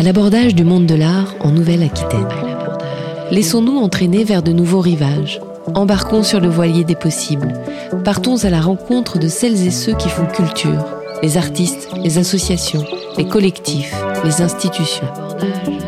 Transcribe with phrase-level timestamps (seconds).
[0.00, 2.26] à l'abordage du monde de l'art en Nouvelle-Aquitaine.
[3.30, 5.42] Laissons-nous entraîner vers de nouveaux rivages.
[5.74, 7.52] Embarquons sur le voilier des possibles.
[8.02, 10.86] Partons à la rencontre de celles et ceux qui font culture,
[11.22, 12.82] les artistes, les associations,
[13.18, 13.94] les collectifs,
[14.24, 15.06] les institutions.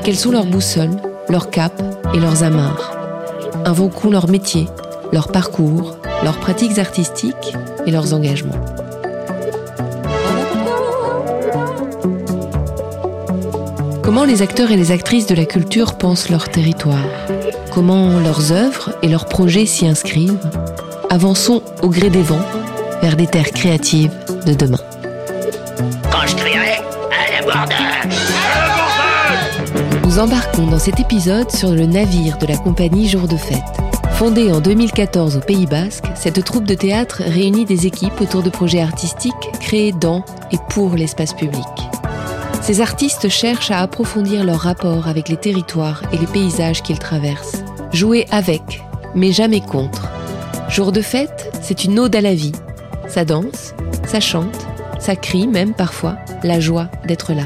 [0.05, 2.95] Quelles sont leurs boussoles, leurs capes et leurs amarres?
[3.65, 4.67] Invoquons leur métier,
[5.11, 7.57] leur parcours, leurs pratiques artistiques
[7.87, 8.82] et leurs engagements.
[14.15, 17.03] Comment les acteurs et les actrices de la culture pensent leur territoire?
[17.73, 20.39] Comment leurs œuvres et leurs projets s'y inscrivent?
[21.09, 22.45] Avançons au gré des vents
[23.01, 24.13] vers des terres créatives
[24.45, 24.81] de demain.
[26.11, 26.73] Quand je crierai
[27.11, 27.67] à la
[30.05, 33.63] Nous embarquons dans cet épisode sur le navire de la compagnie Jour de Fête.
[34.11, 38.51] Fondée en 2014 au Pays Basque, cette troupe de théâtre réunit des équipes autour de
[38.51, 41.65] projets artistiques créés dans et pour l'espace public.
[42.63, 47.65] Ces artistes cherchent à approfondir leur rapport avec les territoires et les paysages qu'ils traversent.
[47.93, 48.83] Jouer avec,
[49.17, 50.09] mais jamais contre.
[50.69, 52.53] Jour de fête, c'est une ode à la vie.
[53.09, 53.75] Ça danse,
[54.07, 54.69] ça chante,
[55.01, 57.43] ça crie même parfois la joie d'être là.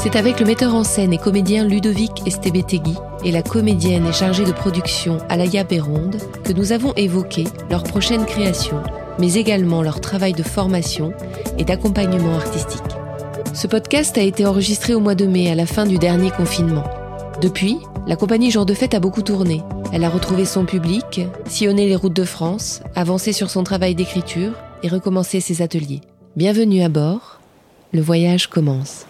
[0.00, 2.94] C'est avec le metteur en scène et comédien Ludovic Estebetegui
[3.24, 8.24] et la comédienne et chargée de production Alaya Béronde que nous avons évoqué leur prochaine
[8.24, 8.80] création,
[9.18, 11.12] mais également leur travail de formation
[11.58, 12.82] et d'accompagnement artistique.
[13.52, 16.84] Ce podcast a été enregistré au mois de mai à la fin du dernier confinement.
[17.40, 19.62] Depuis, la compagnie Jour de Fête a beaucoup tourné.
[19.92, 24.52] Elle a retrouvé son public, sillonné les routes de France, avancé sur son travail d'écriture
[24.82, 26.00] et recommencé ses ateliers.
[26.36, 27.40] Bienvenue à bord,
[27.92, 29.06] le voyage commence.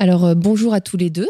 [0.00, 1.28] Alors euh, bonjour à tous les deux.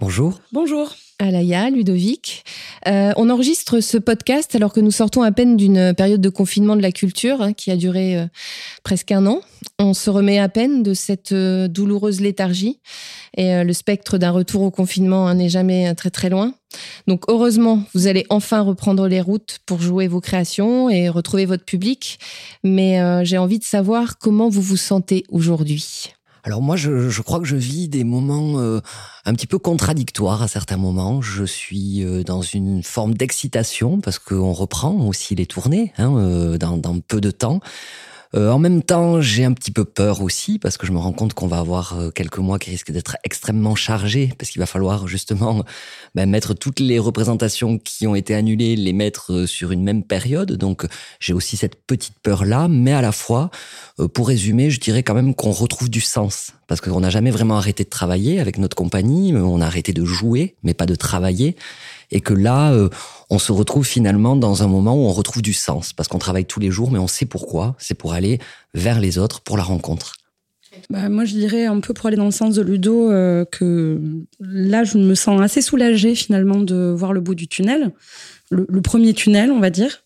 [0.00, 0.40] Bonjour.
[0.52, 0.94] Bonjour.
[1.18, 2.44] Alaya, Ludovic.
[2.86, 6.76] Euh, on enregistre ce podcast alors que nous sortons à peine d'une période de confinement
[6.76, 8.26] de la culture hein, qui a duré euh,
[8.82, 9.40] presque un an.
[9.78, 12.80] On se remet à peine de cette euh, douloureuse léthargie
[13.36, 16.54] et le spectre d'un retour au confinement hein, n'est jamais très très loin.
[17.06, 21.64] Donc heureusement, vous allez enfin reprendre les routes pour jouer vos créations et retrouver votre
[21.64, 22.18] public.
[22.64, 26.14] Mais j'ai envie de savoir comment vous vous sentez aujourd'hui.
[26.46, 28.80] Alors moi, je, crois que je vis des moments euh,
[29.24, 31.20] un petit peu contradictoires à certains moments.
[31.20, 36.56] Je suis euh, dans une forme d'excitation parce qu'on reprend aussi les tournées hein, euh,
[36.56, 37.58] dans, peu de temps.
[38.34, 41.12] Euh, en même temps, j'ai un petit peu peur aussi parce que je me rends
[41.12, 44.66] compte qu'on va avoir euh, quelques mois qui risquent d'être extrêmement chargés parce qu'il va
[44.66, 45.64] falloir justement
[46.14, 50.02] ben, mettre toutes les représentations qui ont été annulées, les mettre euh, sur une même
[50.02, 50.52] période.
[50.52, 50.86] Donc
[51.20, 53.50] j'ai aussi cette petite peur-là, mais à la fois,
[54.14, 56.52] pour résumer, je dirais quand même qu'on retrouve du sens.
[56.66, 60.04] Parce qu'on n'a jamais vraiment arrêté de travailler avec notre compagnie, on a arrêté de
[60.04, 61.56] jouer, mais pas de travailler
[62.10, 62.88] et que là, euh,
[63.30, 66.44] on se retrouve finalement dans un moment où on retrouve du sens, parce qu'on travaille
[66.44, 68.38] tous les jours, mais on sait pourquoi, c'est pour aller
[68.74, 70.14] vers les autres, pour la rencontre.
[70.90, 74.00] Bah, moi, je dirais un peu pour aller dans le sens de Ludo euh, que
[74.40, 77.92] là, je me sens assez soulagée finalement de voir le bout du tunnel,
[78.50, 80.02] le, premier tunnel, on va dire,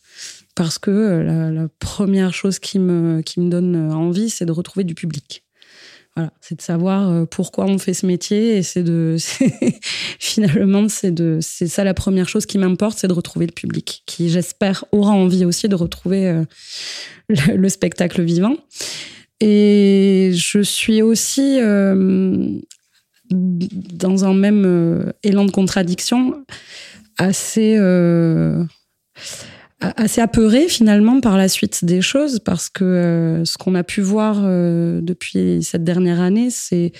[0.54, 4.52] parce que euh, la, la, première chose qui me, qui me donne envie, c'est de
[4.52, 5.44] retrouver du public.
[6.40, 9.16] C'est de savoir euh, pourquoi on fait ce métier et c'est de
[10.18, 14.02] finalement c'est de c'est ça la première chose qui m'importe, c'est de retrouver le public
[14.06, 16.44] qui j'espère aura envie aussi de retrouver euh,
[17.28, 18.56] le, spectacle vivant.
[19.40, 22.48] Et je suis aussi euh,
[23.30, 26.44] dans un même élan de contradiction
[27.18, 27.78] assez
[29.80, 34.02] assez apeuré finalement par la suite des choses parce que euh, ce qu'on a pu
[34.02, 36.92] voir euh, depuis cette dernière année, c'est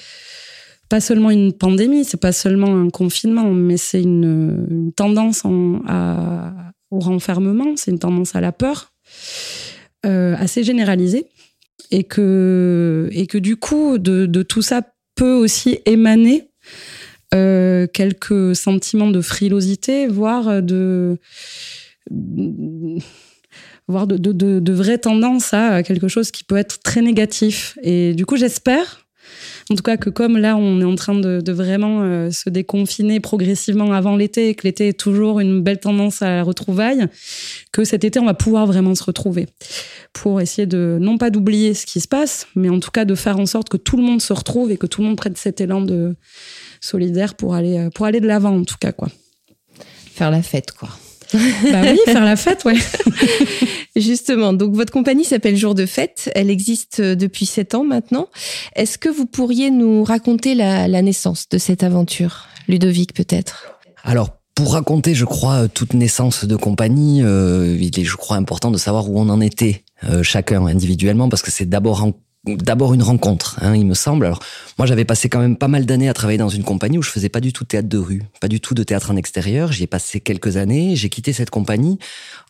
[0.89, 7.77] pas seulement une pandémie, c'est pas seulement un confinement, mais c'est une, tendance au renfermement,
[7.77, 8.93] c'est une tendance à la peur
[10.07, 11.27] euh, assez généralisée
[11.91, 14.83] et que et que du coup de, tout ça
[15.15, 16.49] peut aussi émaner
[17.33, 21.19] quelques sentiments de frilosité, voire de
[23.89, 27.79] voire de, vraies tendances à quelque chose qui peut être très négatif.
[27.83, 29.07] Et du coup, j'espère,
[29.71, 33.21] en tout cas, que comme là, on est en train de, vraiment euh, se déconfiner
[33.21, 37.07] progressivement avant l'été, et que l'été est toujours une belle tendance à la retrouvaille,
[37.73, 39.47] que cet été, on va pouvoir vraiment se retrouver
[40.13, 43.15] pour essayer de, non pas d'oublier ce qui se passe, mais en tout cas de
[43.15, 45.37] faire en sorte que tout le monde se retrouve et que tout le monde prenne
[45.37, 46.17] cet élan de
[46.81, 49.09] solidaire pour aller, pour aller de l'avant, en tout cas, quoi.
[50.13, 50.91] Faire la fête, quoi
[51.34, 52.77] bah oui, faire la fête, ouais.
[53.97, 56.30] Justement, donc votre compagnie s'appelle Jour de Fête.
[56.34, 58.28] Elle existe euh, depuis sept ans maintenant.
[58.77, 63.74] Est-ce que vous pourriez nous raconter la, la naissance de cette aventure, Ludovic peut-être?
[64.03, 68.71] Alors pour raconter, je crois, toute naissance de compagnie, euh, il est, je crois, important
[68.71, 72.12] de savoir où on en était euh, chacun individuellement, parce que c'est d'abord en
[72.57, 74.27] d'abord une rencontre, hein, il me semble.
[74.27, 74.41] Alors
[74.79, 77.11] moi j'avais passé quand même pas mal d'années à travailler dans une compagnie où je
[77.11, 79.73] faisais pas du tout de théâtre de rue, pas du tout de théâtre en extérieur.
[79.73, 81.99] J'y ai passé quelques années, j'ai quitté cette compagnie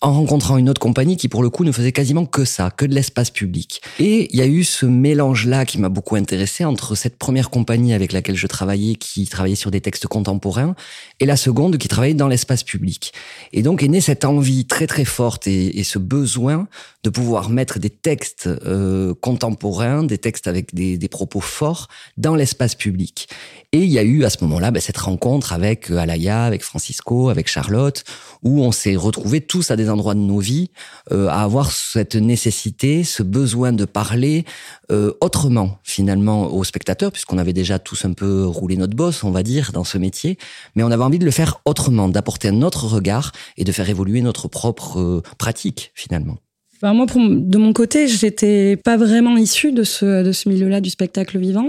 [0.00, 2.87] en rencontrant une autre compagnie qui pour le coup ne faisait quasiment que ça, que
[2.87, 3.82] de l'espace public.
[3.99, 7.93] Et il y a eu ce mélange-là qui m'a beaucoup intéressé entre cette première compagnie
[7.93, 10.75] avec laquelle je travaillais, qui travaillait sur des textes contemporains,
[11.20, 13.12] et la seconde qui travaillait dans l'espace public.
[13.52, 16.69] Et donc est née cette envie très très forte et, et ce besoin
[17.02, 22.35] de pouvoir mettre des textes euh, contemporains, des textes avec des, des propos forts dans
[22.35, 23.29] l'espace public.
[23.73, 26.62] Et il y a eu à ce moment-là ben, cette rencontre avec euh, Alaya, avec
[26.62, 28.05] Francisco, avec Charlotte,
[28.43, 30.70] où on s'est retrouvés tous à des endroits de nos vies
[31.12, 34.44] euh, à avoir cette nécessité, ce besoin de parler
[34.91, 39.31] euh, autrement finalement aux spectateurs, puisqu'on avait déjà tous un peu roulé notre bosse, on
[39.31, 40.38] va dire, dans ce métier,
[40.75, 43.88] mais on avait envie de le faire autrement, d'apporter un autre regard et de faire
[43.88, 46.38] évoluer notre propre euh, pratique finalement.
[46.82, 50.80] Ben moi, pour, de mon côté, j'étais pas vraiment issue de ce, de ce milieu-là
[50.80, 51.68] du spectacle vivant.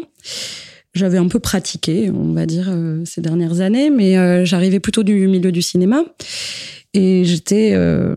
[0.94, 5.04] J'avais un peu pratiqué, on va dire, euh, ces dernières années, mais euh, j'arrivais plutôt
[5.04, 6.04] du milieu du cinéma.
[6.94, 8.16] Et j'étais, euh,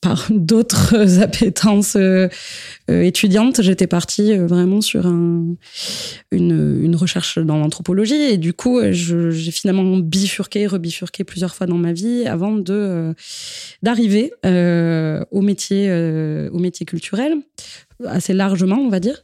[0.00, 1.96] par d'autres appétences
[2.88, 5.56] étudiantes, j'étais partie vraiment sur un,
[6.30, 8.14] une, recherche dans l'anthropologie.
[8.14, 13.14] Et du coup, j'ai finalement bifurqué, rebifurqué plusieurs fois dans ma vie avant de
[13.82, 15.90] d'arriver au métier,
[16.52, 17.36] au métier culturel,
[18.04, 19.22] assez largement, on va dire.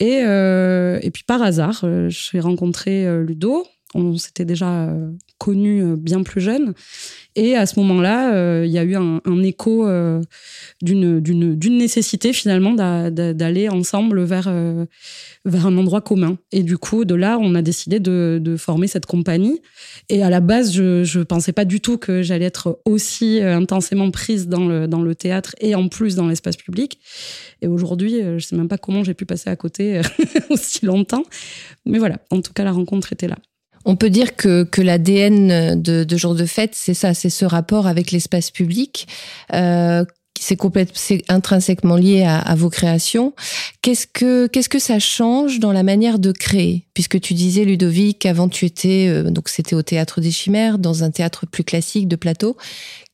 [0.00, 3.66] Et, euh, et puis par hasard, euh, j'ai rencontré euh, Ludo.
[3.94, 6.74] On s'était déjà euh, connus bien plus jeunes.
[7.36, 9.88] Et à ce moment-là, il y a eu un, écho
[10.82, 14.86] d'une nécessité finalement d'aller ensemble vers un
[15.78, 16.38] endroit commun.
[16.52, 19.62] Et du coup, de là, on a décidé de, former cette compagnie.
[20.08, 24.10] Et à la base, je je pensais pas du tout que j'allais être aussi intensément
[24.10, 26.98] prise dans le dans le théâtre et en plus dans l'espace public.
[27.62, 30.00] Et aujourd'hui, je sais même pas comment j'ai pu passer à côté
[30.50, 31.24] aussi longtemps.
[31.86, 33.36] Mais voilà, en tout cas, la rencontre était là.
[33.84, 37.44] On peut dire que, que l'ADN de, de jour de fête, c'est ça, c'est ce
[37.44, 39.08] rapport avec l'espace public.
[39.54, 40.04] Euh,
[40.40, 43.34] c'est intrinsèquement lié à, à vos créations.
[43.82, 46.86] Qu'est-ce que, qu'est-ce que ça change dans la manière de créer?
[46.94, 51.04] Puisque tu disais, Ludovic, avant tu étais, euh, donc c'était au théâtre des Chimères, dans
[51.04, 52.56] un théâtre plus classique de plateau.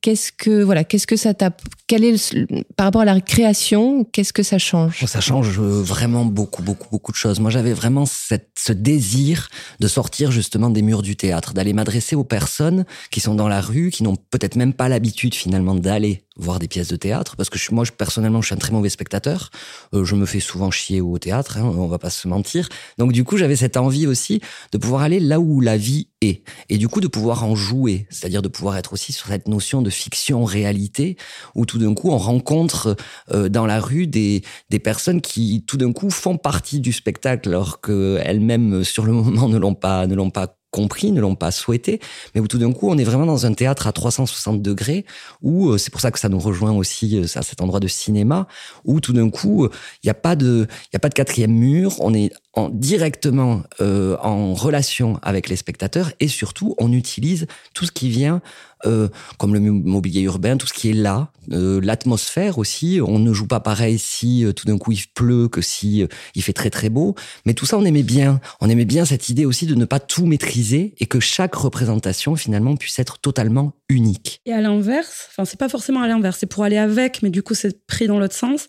[0.03, 1.51] Qu'est-ce que voilà, qu'est-ce que ça t'a
[1.89, 2.47] quel est le,
[2.77, 5.05] par rapport à la création, qu'est-ce que ça change?
[5.05, 7.41] Ça change vraiment beaucoup beaucoup beaucoup de choses.
[7.41, 9.49] Moi, j'avais vraiment ce désir
[9.81, 13.61] de sortir justement des murs du théâtre, d'aller m'adresser aux personnes qui sont dans la
[13.61, 17.51] rue, qui n'ont peut-être même pas l'habitude finalement d'aller voir des pièces de théâtre parce
[17.51, 19.51] que je, moi je, personnellement je suis un très mauvais spectateur.
[19.95, 22.69] Euh, je me fais souvent chier au théâtre hein, on va pas se mentir.
[22.99, 24.41] Donc du coup j'avais cette envie aussi
[24.73, 26.43] de pouvoir aller là où la vie est.
[26.69, 28.07] Et du coup de pouvoir en jouer.
[28.11, 31.17] C'est-à-dire de pouvoir être aussi sur cette notion de fiction réalité
[31.55, 32.97] où tout d'un coup on rencontre
[33.33, 37.49] euh, dans la rue des des personnes qui tout d'un coup font partie du spectacle
[37.49, 41.35] alors que elles-mêmes sur le moment ne l'ont pas ne l'ont pas compris, ne l'ont
[41.35, 42.01] pas souhaité,
[42.35, 45.05] mais où tout d'un coup on est vraiment dans un théâtre à 360 degrés,
[45.43, 47.89] où euh, c'est pour ça que ça nous rejoint aussi euh, à cet endroit de
[47.89, 48.47] cinéma,
[48.85, 49.69] où tout d'un coup
[50.03, 53.63] il n'y a pas de, il a pas de quatrième mur, on est en, directement
[53.81, 58.41] euh, en relation avec les spectateurs et surtout on utilise tout ce qui vient
[58.87, 63.01] euh, comme le mobilier urbain, tout ce qui est là, euh, l'atmosphère aussi.
[63.05, 66.43] On ne joue pas pareil si euh, tout d'un coup il pleut que si il
[66.43, 67.15] fait très très beau.
[67.45, 68.41] Mais tout ça, on aimait bien.
[68.61, 72.37] On aimait bien cette idée aussi de ne pas tout maîtriser et que chaque représentation
[72.37, 74.41] finalement puisse être totalement unique.
[74.47, 77.43] Et à l'inverse, enfin c'est pas forcément à l'inverse, c'est pour aller avec, mais du
[77.43, 78.69] coup c'est pris dans l'autre sens.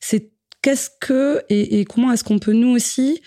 [0.00, 0.30] C'est
[0.62, 3.20] qu'est-ce que et, comment est-ce qu'on peut nous aussi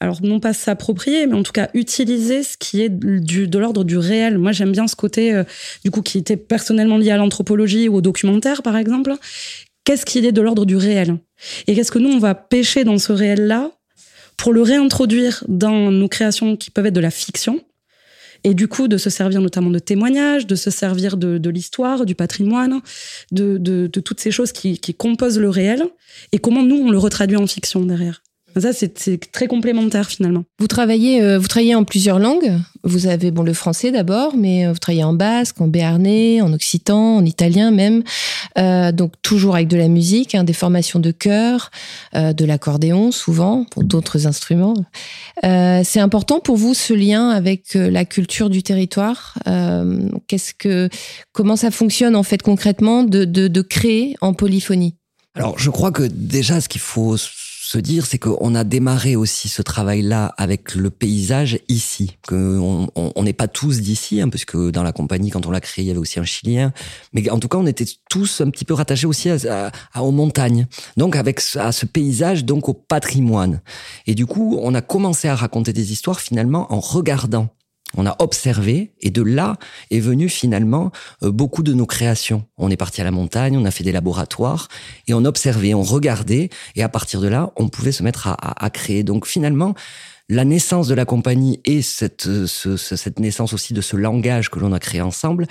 [0.00, 3.84] alors non pas s'approprier, mais en tout cas utiliser ce qui est du, de l'ordre
[3.84, 4.38] du réel.
[4.38, 5.44] Moi, j'aime bien ce côté, euh,
[5.84, 9.14] du coup, qui était personnellement lié à l'anthropologie ou au documentaire, par exemple.
[9.84, 11.18] Qu'est-ce qui est de l'ordre du réel?
[11.66, 13.70] Et qu'est-ce que nous, on va pêcher dans ce réel-là
[14.36, 17.60] pour le réintroduire dans nos créations qui peuvent être de la fiction
[18.44, 22.14] et du coup de se servir notamment de témoignages, de se servir de, l'histoire, du
[22.14, 22.80] patrimoine,
[23.32, 25.84] de, toutes ces choses qui composent le réel,
[26.32, 28.22] et comment nous on le retraduit en fiction derrière?
[28.58, 30.44] Ça, c'est très complémentaire finalement.
[30.58, 32.54] Vous travaillez, euh, vous travaillez en plusieurs langues.
[32.84, 36.52] Vous avez bon le français d'abord, mais euh, vous travaillez en basque, en béarnais, en
[36.54, 38.02] occitan, en italien même.
[38.56, 41.70] Euh, donc toujours avec de la musique, hein, des formations de chœur,
[42.14, 44.74] euh, de l'accordéon souvent, pour d'autres instruments.
[45.44, 49.34] Euh, c'est important pour vous ce lien avec la culture du territoire?
[50.28, 50.88] Qu'est-ce que,
[51.32, 54.94] comment ça fonctionne en fait concrètement de, de, de créer en polyphonie?
[55.34, 57.16] Alors je crois que déjà ce qu'il faut
[57.66, 62.16] se dire, c'est qu'on a démarré aussi ce travail-là avec le paysage ici.
[62.24, 65.60] Que on n'est pas tous d'ici, hein, parce que dans la compagnie, quand on l'a
[65.60, 66.72] créé, il y avait aussi un Chilien.
[67.12, 70.12] Mais en tout cas, on était tous un petit peu rattachés aussi à, à, aux
[70.12, 70.68] montagnes.
[70.96, 73.60] Donc avec à ce paysage, donc au patrimoine.
[74.06, 77.48] Et du coup, on a commencé à raconter des histoires finalement en regardant
[77.96, 79.56] on a observé et de là
[79.90, 82.44] est venu finalement euh, beaucoup de nos créations.
[82.58, 84.68] On est parti à la montagne, on a fait des laboratoires
[85.06, 88.70] et on observait, on regardait et à partir de là, on pouvait se mettre à,
[88.70, 89.02] créer.
[89.02, 89.74] Donc finalement,
[90.28, 94.58] la naissance de la compagnie et cette, euh, cette naissance aussi de ce langage que
[94.58, 95.46] l'on a créé ensemble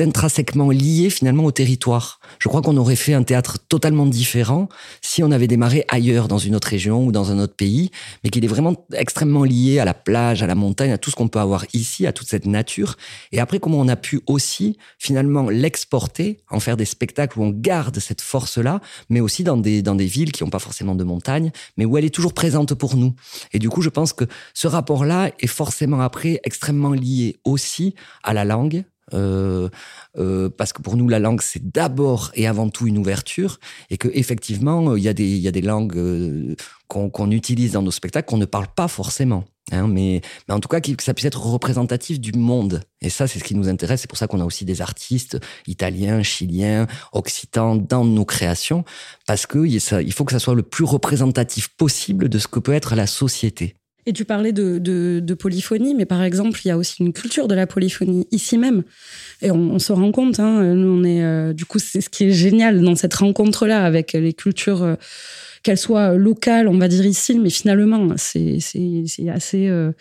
[0.00, 2.20] intrinsèquement lié finalement au territoire.
[2.38, 4.68] Je crois qu'on aurait fait un théâtre totalement différent
[5.00, 7.90] si on avait démarré ailleurs, dans une autre région ou dans un autre pays,
[8.22, 11.16] mais qu'il est vraiment extrêmement lié à la plage, à la montagne, à tout ce
[11.16, 12.96] qu'on peut avoir ici, à toute cette nature.
[13.32, 17.50] Et après, comment on a pu aussi finalement l'exporter, en faire des spectacles où on
[17.50, 21.04] garde cette force-là, mais aussi dans des, dans des villes qui n'ont pas forcément de
[21.04, 23.14] montagne, mais où elle est toujours présente pour nous.
[23.52, 28.32] Et du coup, je pense que ce rapport-là est forcément après extrêmement lié aussi à
[28.32, 33.58] la langue, parce que pour nous la langue c'est d'abord et avant tout une ouverture
[33.90, 36.54] et que effectivement il y a des langues euh,
[36.88, 39.44] qu'on utilise dans nos spectacles qu'on ne parle pas forcément.
[39.72, 42.82] Hein, mais, en tout cas, que ça puisse être représentatif du monde.
[43.00, 44.00] Et ça, c'est ce qui nous intéresse.
[44.00, 48.84] C'est pour ça qu'on a aussi des artistes italiens, chiliens, occitans dans nos créations,
[49.26, 52.74] parce que il faut que ça soit le plus représentatif possible de ce que peut
[52.74, 53.76] être la société.
[54.06, 57.48] Et tu parlais de, de, polyphonie, mais par exemple, il y a aussi une culture
[57.48, 58.82] de la polyphonie ici même.
[59.42, 62.24] Et on, se rend compte, hein, nous on est, euh, du coup, c'est ce qui
[62.24, 64.94] est génial dans cette rencontre-là avec les cultures, euh,
[65.62, 68.58] qu'elles soient locales, on va dire ici, mais finalement, c'est
[69.28, 69.68] assez.
[69.68, 69.92] Euh,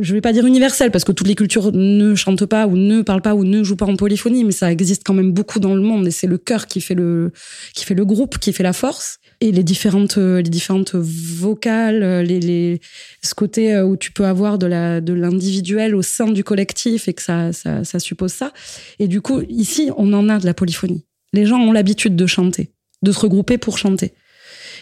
[0.00, 3.02] je vais pas dire universel parce que toutes les cultures ne chantent pas ou ne
[3.02, 5.74] parlent pas ou ne jouent pas en polyphonie, mais ça existe quand même beaucoup dans
[5.74, 9.20] le monde et c'est le cœur qui qui fait le groupe, qui fait la force
[9.40, 12.80] et les différentes les différentes vocales, les, les
[13.22, 17.08] ce côté euh, où tu peux avoir de la de l'individuel au sein du collectif
[17.08, 18.52] et que ça, ça ça suppose ça.
[18.98, 21.04] Et du coup ici on en a de la polyphonie.
[21.32, 24.14] Les gens ont l'habitude de chanter, de se regrouper pour chanter.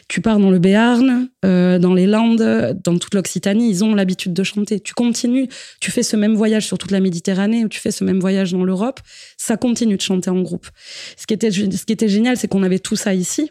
[0.08, 4.32] Tu pars dans le Béarn, euh, dans les Landes, dans toute l'Occitanie, ils ont l'habitude
[4.32, 4.78] de chanter.
[4.78, 5.48] Tu continues,
[5.80, 8.52] tu fais ce même voyage sur toute la Méditerranée, ou tu fais ce même voyage
[8.52, 9.00] dans l'Europe,
[9.36, 10.68] ça continue de chanter en groupe.
[11.16, 13.50] Ce qui était, ce qui était génial, c'est qu'on avait tout ça ici,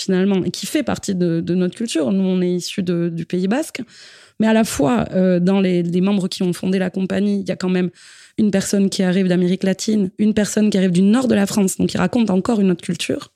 [0.00, 2.12] finalement, et qui fait partie de, notre culture.
[2.12, 3.82] Nous, on est issus du Pays Basque,
[4.40, 7.52] mais à la fois, euh, dans les, membres qui ont fondé la compagnie, il y
[7.52, 7.90] a quand même
[8.38, 11.76] une personne qui arrive d'Amérique latine, une personne qui arrive du nord de la France,
[11.76, 13.32] donc qui raconte encore une autre culture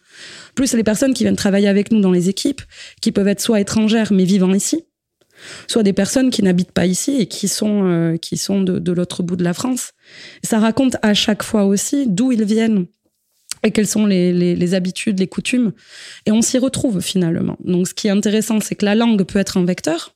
[0.54, 2.62] plus les personnes qui viennent travailler avec nous dans les équipes,
[3.00, 4.84] qui peuvent être soit étrangères mais vivant ici,
[5.66, 9.22] soit des personnes qui n'habitent pas ici et qui sont, euh, qui sont de, l'autre
[9.22, 9.92] bout de la France.
[10.42, 12.86] Ça raconte à chaque fois aussi d'où ils viennent
[13.64, 15.72] et quelles sont les, habitudes, les coutumes.
[16.26, 17.56] Et on s'y retrouve finalement.
[17.64, 20.14] Donc ce qui est intéressant, c'est que la langue peut être un vecteur,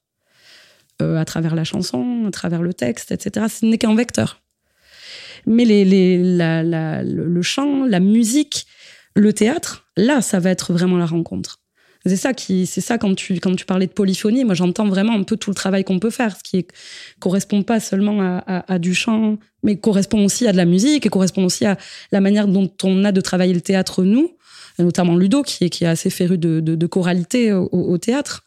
[1.03, 3.47] euh, à travers la chanson, à travers le texte, etc.
[3.49, 4.43] Ce n'est qu'un vecteur.
[5.47, 8.67] Mais les, le chant, la musique,
[9.15, 11.61] le théâtre, là, ça va être vraiment la rencontre.
[12.07, 15.15] C'est ça qui, c'est ça quand tu quand tu parlais de polyphonie, moi j'entends vraiment
[15.15, 16.69] un peu tout le travail qu'on peut faire, ce qui est,
[17.19, 21.45] correspond pas seulement à, du chant, mais correspond aussi à de la musique et correspond
[21.45, 21.77] aussi à
[22.13, 24.37] la manière dont on a de travailler le théâtre nous,
[24.79, 28.45] notamment Ludo qui est qui est assez féru de, de, choralité au, théâtre.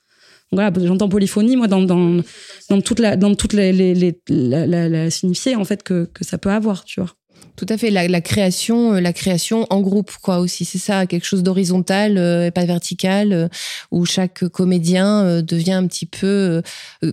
[0.54, 2.22] voilà, j'entends polyphonie moi dans dans
[2.70, 6.52] dans toute la dans les, les, la, la, signifier en fait que que ça peut
[6.52, 7.14] avoir, tu vois.
[7.60, 10.64] Tout à fait, la, création, euh, la création en groupe, quoi aussi.
[10.64, 13.48] C'est ça, quelque chose d'horizontal euh, et pas vertical, euh,
[13.92, 16.62] où chaque comédien devient un petit peu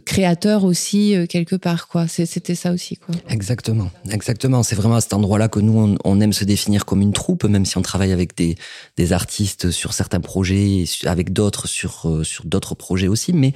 [0.05, 2.07] créateur aussi quelque part, quoi.
[2.07, 3.15] C'était ça aussi, quoi.
[3.29, 4.63] Exactement, exactement.
[4.63, 7.65] C'est vraiment à cet endroit-là que nous on, aime se définir comme une troupe, même
[7.65, 8.55] si on travaille avec des,
[8.97, 13.33] des artistes sur certains projets, avec d'autres sur sur d'autres projets aussi.
[13.33, 13.53] Mais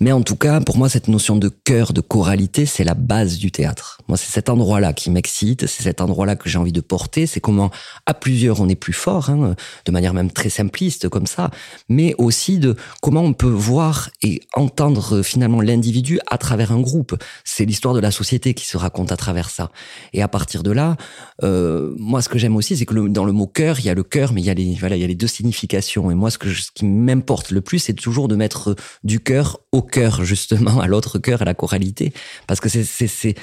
[0.00, 3.36] mais en tout cas, pour moi, cette notion de cœur, de choralité, c'est la base
[3.36, 3.98] du théâtre.
[4.08, 7.26] Moi, c'est cet endroit-là qui m'excite, c'est cet endroit-là que j'ai envie de porter.
[7.26, 7.70] C'est comment,
[8.06, 11.50] à plusieurs, on est plus fort, hein, de manière même très simpliste comme ça,
[11.88, 17.16] mais aussi de comment on peut voir et entendre finalement l'individu à travers un groupe.
[17.44, 19.70] C'est l'histoire de la société qui se raconte à travers ça.
[20.12, 20.96] Et à partir de là,
[21.42, 23.94] euh, moi, ce que j'aime aussi, c'est que dans le mot cœur, il y a
[23.94, 26.10] le cœur, mais il y a les voilà, il y a les deux significations.
[26.10, 29.60] Et moi, ce que ce qui m'importe le plus, c'est toujours de mettre du cœur
[29.72, 32.12] au cœur justement, à l'autre cœur, à la choralité,
[32.46, 33.34] parce que c'est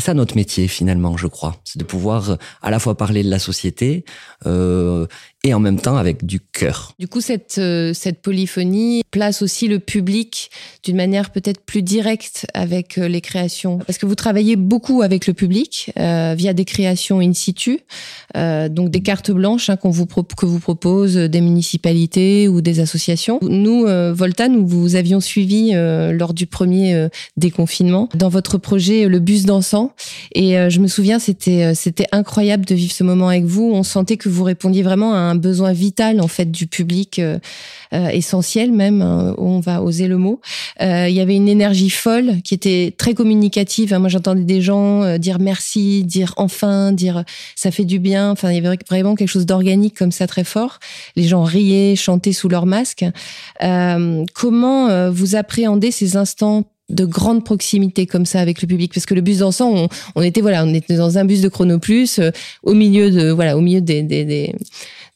[0.00, 1.84] ça notre métier finalement, je crois, c'est de
[2.62, 4.04] à la fois parler de la société
[4.46, 5.06] euh,
[5.44, 6.94] et en même temps avec du cœur.
[6.98, 10.50] Du coup, cette, euh, cette polyphonie place aussi le public
[10.82, 13.78] d'une manière peut-être plus directe avec euh, les créations.
[13.78, 17.80] Parce que vous travaillez beaucoup avec le public euh, via des créations in situ,
[18.34, 23.38] donc des cartes blanches hein, qu'on vous que vous propose des municipalités ou des associations.
[23.42, 29.44] Nous, Volta, nous vous avions suivi lors du premier déconfinement dans votre projet Le bus
[29.44, 29.92] dansant.
[30.34, 33.70] Et je me souviens, c'était c'était incroyable de vivre ce moment avec vous.
[33.74, 37.38] On sentait que vous répondiez vraiment à un besoin vital en fait du public, euh,
[37.92, 40.40] euh, essentiel même, hein, on va oser le mot.
[40.80, 43.92] Euh, il y avait une énergie folle qui était très communicative.
[43.92, 43.98] Hein.
[43.98, 47.24] Moi, j'entendais des gens dire merci, dire enfin, dire
[47.56, 48.30] ça fait du bien.
[48.30, 50.78] Enfin, il y avait vraiment quelque chose d'organique comme ça très fort.
[51.16, 53.04] Les gens riaient, chantaient sous leur masque.
[54.34, 58.92] comment vous appréhendez ces instants de grande proximité comme ça avec le public?
[58.92, 62.18] Parce que le bus dansant on, était voilà on était dans un bus de Chronoplus
[62.18, 62.30] euh,
[62.62, 64.54] au milieu de voilà au milieu des,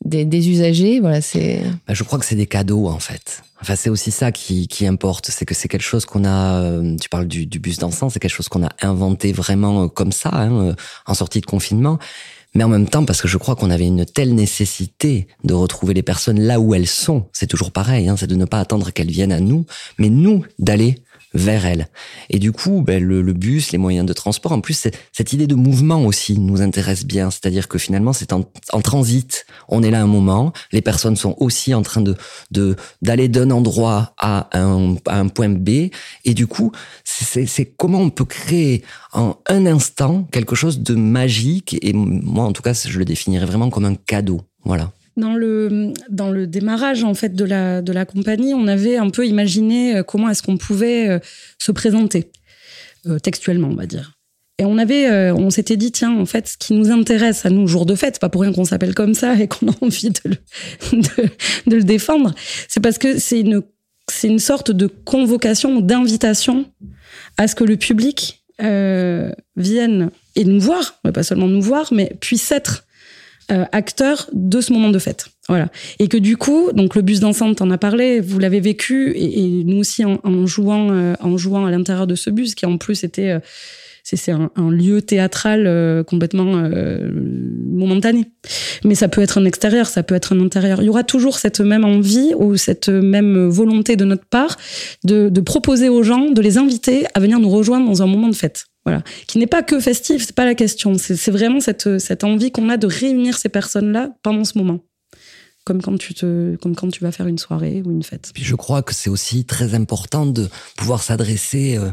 [0.05, 3.91] des, usagers voilà c'est bah, je crois que c'est des cadeaux en fait enfin c'est
[3.91, 7.27] aussi ça qui, qui importe c'est que c'est quelque chose qu'on a euh, tu parles
[7.27, 10.75] du, bus dansant c'est quelque chose qu'on a inventé vraiment euh, comme ça hein,
[11.07, 11.99] en sortie de confinement
[12.55, 15.95] mais en même temps parce que je crois qu'on avait une telle nécessité de retrouver
[15.95, 17.27] les personnes là où elles sont.
[17.33, 19.67] C'est toujours pareil, hein, c'est de ne pas attendre qu'elles viennent à nous,
[19.99, 20.99] mais nous d'aller
[21.35, 21.89] vers elle.
[22.31, 25.55] Et du coup, ben, le, bus, les moyens de transport, en plus, cette idée de
[25.55, 27.31] mouvement aussi nous intéresse bien.
[27.31, 28.45] C'est-à-dire que finalement, c'est en,
[28.83, 29.47] transit.
[29.69, 30.53] On est là un moment.
[30.73, 32.17] Les personnes sont aussi en train de
[33.03, 35.91] d'aller d'un endroit à un, à un point B.
[36.25, 36.73] Et du coup,
[37.05, 38.83] c'est comment on peut créer
[39.13, 41.77] en un instant quelque chose de magique.
[41.83, 44.43] Et moi, en tout cas, je le définirais vraiment comme un cadeau.
[44.65, 44.93] Voilà.
[45.19, 49.11] Dans le, dans le démarrage en fait de la, de la compagnie, on avait un
[49.11, 51.19] peu imaginé euh, comment est-ce qu'on pouvait euh,
[51.59, 52.31] se présenter
[53.09, 54.13] euh, textuellement, on va dire.
[54.61, 57.67] Et on avait, on s'était dit tiens, en fait, ce qui nous intéresse à nous
[57.67, 60.11] jour de fête, c'est pas pour rien qu'on s'appelle comme ça et qu'on a envie
[60.11, 60.37] de le,
[61.67, 62.35] de, le défendre,
[62.69, 63.63] c'est parce que c'est une,
[64.11, 66.65] c'est une sorte de convocation, d'invitation
[67.37, 68.45] à ce que le public
[69.57, 72.85] vienne et nous voir, pas seulement nous voir, mais puisse être
[73.51, 75.29] euh, acteur de ce moment de fête.
[75.49, 75.71] Voilà.
[75.99, 79.65] Et que du coup, donc le bus d'enceinte, en a parlé, vous l'avez vécu, et,
[79.65, 83.05] nous aussi en, jouant, euh, en jouant à l'intérieur de ce bus, qui en plus
[83.05, 83.41] était, euh,
[84.05, 86.63] c'est un, un, lieu théâtral complètement
[87.67, 88.27] momentané.
[88.85, 90.83] Mais ça peut être un extérieur, ça peut être un intérieur.
[90.83, 94.57] Il y aura toujours cette même envie ou cette même volonté de notre part
[95.05, 98.29] de, de proposer aux gens, de les inviter à venir nous rejoindre dans un moment
[98.29, 98.67] de fête.
[98.89, 99.03] Voilà.
[99.27, 100.97] Qui n'est pas que festif, c'est pas la question.
[100.97, 104.81] C'est vraiment cette, cette envie qu'on a de réunir ces personnes-là pendant ce moment.
[105.67, 108.31] Comme quand, tu te, comme quand tu vas faire une soirée ou une fête.
[108.33, 110.49] Puis je crois que c'est aussi très important de
[110.79, 111.91] pouvoir s'adresser euh,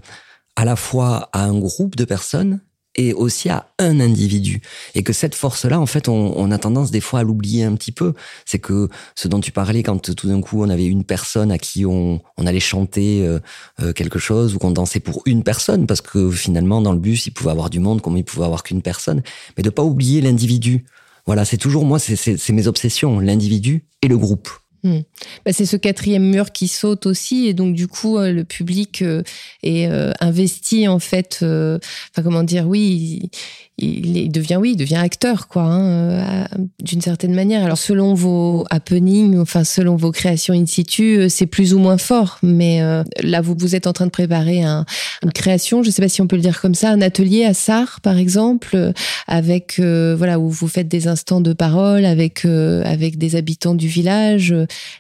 [0.56, 2.62] à la fois à un groupe de personnes
[2.96, 4.62] et aussi à un individu.
[4.94, 7.76] Et que cette force-là, en fait, on, on, a tendance des fois à l'oublier un
[7.76, 8.14] petit peu.
[8.46, 11.58] C'est que ce dont tu parlais quand tout d'un coup on avait une personne à
[11.58, 13.40] qui on, on allait chanter euh,
[13.82, 17.28] euh, quelque chose ou qu'on dansait pour une personne, parce que finalement dans le bus
[17.28, 19.22] il pouvait avoir du monde comme il pouvait avoir qu'une personne,
[19.58, 20.86] mais de pas oublier l'individu.
[21.26, 24.50] Voilà, c'est toujours moi, c'est mes obsessions, l'individu et le groupe.
[24.86, 25.00] Hmm.
[25.44, 29.02] Bah, c'est ce quatrième mur qui saute aussi et donc du coup euh, le public
[29.02, 29.24] euh,
[29.64, 31.40] est euh, investi en fait.
[31.42, 33.32] Enfin comment dire Oui,
[33.80, 36.48] devient oui, il devient acteur quoi, hein,
[36.84, 37.64] d'une certaine manière.
[37.64, 42.40] Alors selon vos happenings, enfin selon vos créations in situ, c'est plus ou moins fort.
[42.44, 42.82] Mais
[43.22, 44.86] là vous vous êtes en train de préparer un,
[45.24, 47.54] une création, je sais pas si on peut le dire comme ça, un atelier à
[47.54, 48.94] Sarre par exemple,
[49.28, 54.56] avec voilà où vous faites des instants de parole avec avec des habitants du village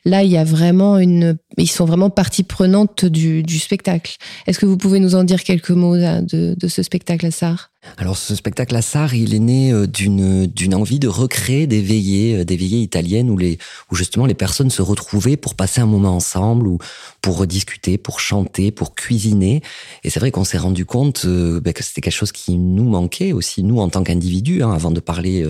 [0.06, 4.18] là, il y a vraiment une, ils sont vraiment partie prenante du, spectacle.
[4.48, 7.72] Est-ce que vous pouvez nous en dire quelques mots de, ce spectacle à Sarre?
[7.98, 11.82] Alors ce spectacle à Sarre, il est né euh, d'une d'une envie de recréer des
[11.82, 13.58] veillées, euh, des veillées italiennes où les
[13.91, 16.78] où justement les personnes se retrouvaient pour passer un moment ensemble ou
[17.21, 19.62] pour rediscuter, pour chanter, pour cuisiner.
[20.04, 22.86] Et c'est vrai qu'on s'est rendu compte euh, ben, que c'était quelque chose qui nous
[22.89, 25.48] manquait aussi nous en tant qu'individus, hein, avant de parler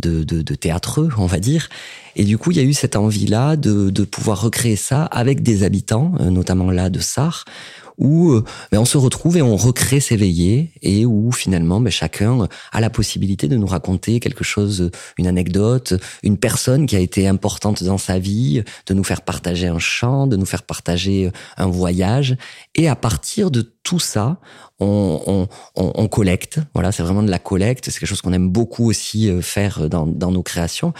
[0.00, 1.68] de, de, théâtreux, on va dire.
[2.14, 5.42] Et du coup, il y a eu cette envie-là de, de pouvoir recréer ça avec
[5.42, 7.44] des habitants, notamment là de Sarre,
[7.98, 11.90] où euh, ben, on se retrouve et on recrée ces veillées et où finalement ben,
[11.90, 17.00] chacun a la possibilité de nous raconter quelque chose, une anecdote, une personne qui a
[17.00, 21.30] été importante dans sa vie, de nous faire partager un chant, de nous faire partager
[21.56, 22.36] un voyage.
[22.74, 24.38] Et à partir de tout ça,
[24.80, 26.58] on, on, on, collecte.
[26.74, 27.86] Voilà, c'est vraiment de la collecte.
[27.86, 30.92] C'est quelque chose qu'on aime beaucoup aussi euh, faire dans, dans nos créations.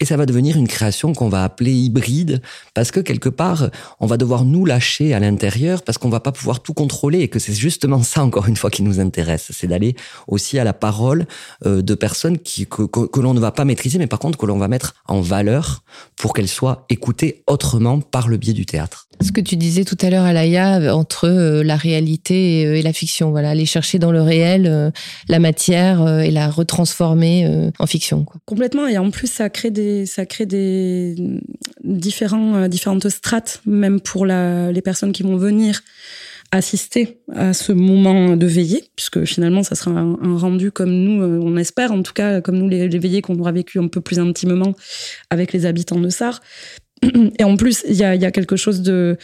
[0.00, 2.42] Et ça va devenir une création qu'on va appeler hybride
[2.74, 6.32] parce que quelque part, on va devoir nous lâcher à l'intérieur parce qu'on va pas
[6.32, 9.50] pouvoir tout contrôler et que c'est justement ça, encore une fois, qui nous intéresse.
[9.52, 9.94] C'est d'aller
[10.26, 11.26] aussi à la parole
[11.64, 14.46] euh, de personnes qui, que, que, l'on ne va pas maîtriser, mais par contre que
[14.46, 15.84] l'on va mettre en valeur
[16.16, 19.06] pour qu'elles soient écoutées autrement par le biais du théâtre.
[19.20, 23.30] Ce que tu disais tout à l'heure, Alaya, entre euh, la réalité et la fiction,
[23.30, 24.90] voilà, aller chercher dans le réel euh,
[25.28, 28.24] la matière et la retransformer en fiction.
[28.24, 28.40] Quoi.
[28.44, 31.14] Complètement, et en plus ça crée des ça crée des
[31.82, 35.80] différents, euh, différentes strates, même pour les personnes qui vont venir
[36.50, 41.40] assister à ce moment de veillée, puisque finalement, ça sera un, rendu comme nous, euh,
[41.42, 44.18] on espère, en tout cas, comme nous, les, veillées qu'on aura vécu un peu plus
[44.18, 44.74] intimement
[45.30, 46.40] avec les habitants de Sarre.
[47.38, 49.16] Et en plus, il y a, quelque chose de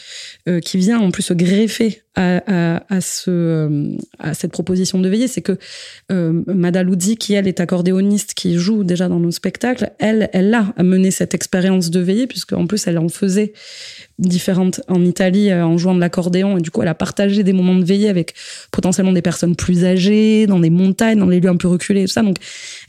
[0.48, 5.08] euh, qui vient en plus greffer à, à, à, ce, euh, à cette proposition de
[5.08, 5.56] veillée, c'est que
[6.10, 10.74] euh, Madaloudi, qui elle est accordéoniste, qui joue déjà dans nos spectacles, elle, elle a
[10.82, 13.52] mené cette expérience de veillée, puisque en plus elle en faisait
[14.18, 17.52] différentes en Italie euh, en jouant de l'accordéon, et du coup elle a partagé des
[17.52, 18.34] moments de veillée avec
[18.72, 22.06] potentiellement des personnes plus âgées, dans des montagnes, dans les lieux un peu reculés, et
[22.06, 22.22] tout ça.
[22.22, 22.38] Donc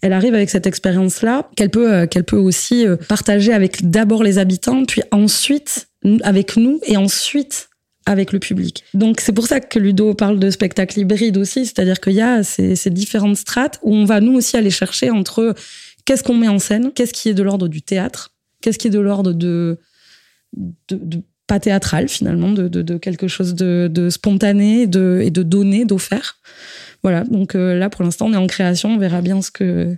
[0.02, 4.84] elle arrive avec cette expérience-là qu'elle peut, qu'elle peut aussi partager avec d'abord les habitants,
[4.86, 5.90] puis ensuite
[6.24, 7.70] avec nous, et ensuite
[8.06, 8.84] avec le public.
[8.94, 12.44] Donc c'est pour ça que Ludo parle de spectacle hybride aussi, c'est-à-dire qu'il y a
[12.44, 15.54] ces, différentes strates où on va nous aussi aller chercher entre
[16.06, 18.92] qu'est-ce qu'on met en scène, qu'est-ce qui est de l'ordre du théâtre, qu'est-ce qui est
[18.92, 19.78] de l'ordre de,
[21.48, 26.40] pas théâtral finalement, de, quelque chose de, spontané et de donné, d'offert.
[27.04, 29.96] Voilà, donc euh, là pour l'instant on est en création, on verra bien ce que,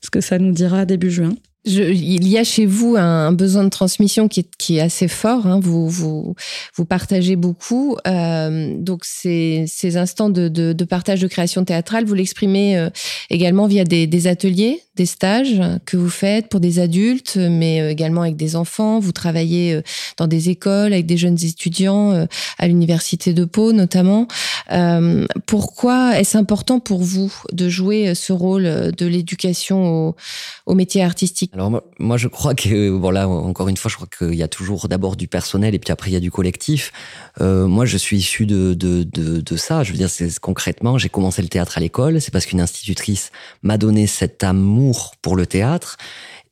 [0.00, 1.34] ce que ça nous dira début juin.
[1.66, 5.08] Je, il y a chez vous un, besoin de transmission qui est, qui est assez
[5.08, 5.46] fort.
[5.46, 5.60] Hein.
[5.60, 6.34] Vous, vous,
[6.74, 7.98] vous partagez beaucoup.
[8.06, 12.88] Euh, donc ces, ces instants de, de, de, partage de création théâtrale, vous l'exprimez euh,
[13.28, 17.90] également via des, des, ateliers, des stages que vous faites pour des adultes, mais euh,
[17.90, 18.98] également avec des enfants.
[18.98, 19.82] Vous travaillez euh,
[20.16, 22.26] dans des écoles avec des jeunes étudiants
[22.58, 24.28] à l'université de Pau notamment.
[25.46, 30.16] Pourquoi est-ce important pour vous de jouer ce rôle de l'éducation au,
[30.66, 34.06] au métier artistique alors moi, je crois que bon là encore une fois, je crois
[34.06, 36.92] qu'il y a toujours d'abord du personnel et puis après il y a du collectif.
[37.40, 39.82] Euh, moi, je suis issu de, de, de, de ça.
[39.82, 42.20] Je veux dire, c'est concrètement, j'ai commencé le théâtre à l'école.
[42.20, 43.32] C'est parce qu'une institutrice
[43.62, 45.96] m'a donné cet amour pour le théâtre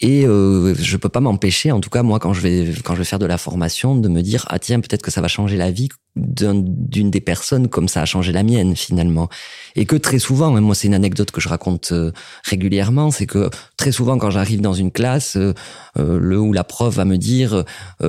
[0.00, 2.98] et euh, je peux pas m'empêcher, en tout cas moi quand je vais quand je
[2.98, 5.56] vais faire de la formation, de me dire ah tiens peut-être que ça va changer
[5.56, 9.28] la vie d'une des personnes comme ça a changé la mienne finalement.
[9.76, 12.12] Et que très souvent, hein, moi c'est une anecdote que je raconte euh,
[12.44, 15.54] régulièrement, c'est que très souvent quand j'arrive dans une classe, euh,
[15.98, 17.64] euh, le ou la prof va me dire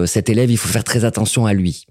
[0.05, 1.85] cet élève il faut faire très attention à lui.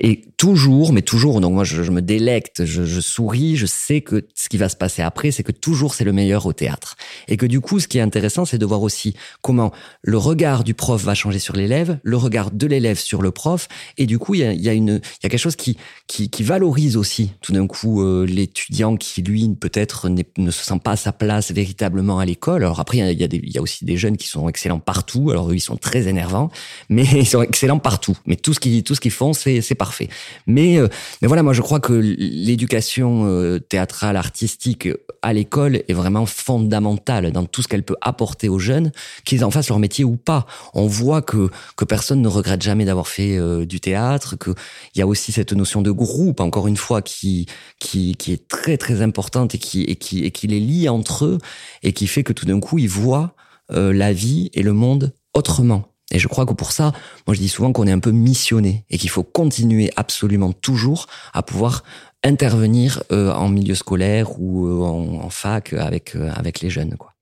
[0.00, 4.48] Et toujours, mais toujours, donc moi je, me délecte, je, souris, je sais que ce
[4.48, 6.96] qui va se passer après, c'est que toujours c'est le meilleur au théâtre.
[7.28, 10.64] Et que du coup, ce qui est intéressant, c'est de voir aussi comment le regard
[10.64, 14.18] du prof va changer sur l'élève, le regard de l'élève sur le prof, et du
[14.18, 15.76] coup il y a, y a y a quelque chose qui
[16.06, 20.92] qui, valorise aussi tout d'un coup euh, l'étudiant qui lui peut-être ne se sent pas
[20.92, 22.62] à sa place véritablement à l'école.
[22.62, 25.30] Alors après il y a, y a aussi des jeunes qui sont excellents partout.
[25.30, 26.50] Alors eux ils sont très énervants,
[26.88, 28.16] mais ils sont excellents partout.
[28.26, 30.08] Mais tout ce qu'ils qu'ils font c'est c'est parfait.
[30.46, 30.88] Mais euh,
[31.20, 34.88] mais voilà moi je crois que l'éducation euh, théâtrale artistique
[35.20, 38.92] à l'école est vraiment fondamentale dans tout ce qu'elle peut apporter aux jeunes,
[39.34, 40.46] qu'ils en fassent leur métier ou pas.
[40.72, 44.50] On voit que que personne ne regrette jamais d'avoir fait du théâtre, que
[44.94, 47.46] il y a aussi cette notion de groupe, encore une fois, qui,
[47.78, 51.24] qui, qui est très très importante et qui, et, qui, et qui les lie entre
[51.24, 51.38] eux
[51.82, 53.34] et qui fait que tout d'un coup, ils voient
[53.72, 55.88] euh, la vie et le monde autrement.
[56.10, 56.92] Et je crois que pour ça,
[57.26, 61.06] moi je dis souvent qu'on est un peu missionné et qu'il faut continuer absolument toujours
[61.32, 61.82] à pouvoir
[62.22, 66.96] intervenir euh, en milieu scolaire ou euh, en, en, fac avec, avec les jeunes.
[66.98, 67.13] Quoi.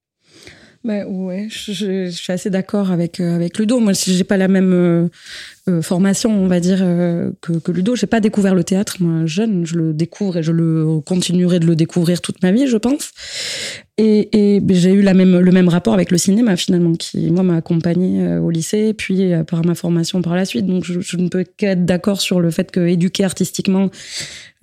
[0.84, 3.78] Bah, ouais, je, suis assez d'accord avec euh, avec Ludo.
[3.78, 5.08] Moi, si j'ai pas la même euh,
[5.68, 6.78] euh, formation, on va dire
[7.40, 8.96] que, que Ludo, j'ai pas découvert le théâtre.
[8.98, 12.66] Moi, jeune, je le découvre et je le continuerai de le découvrir toute ma vie,
[12.66, 13.12] je pense.
[13.96, 17.56] Et, j'ai eu la même le même rapport avec le cinéma finalement, qui moi m'a
[17.56, 20.66] accompagné au lycée, puis par ma formation par la suite.
[20.66, 23.88] Donc, je, ne peux qu'être d'accord sur le fait que éduquer artistiquement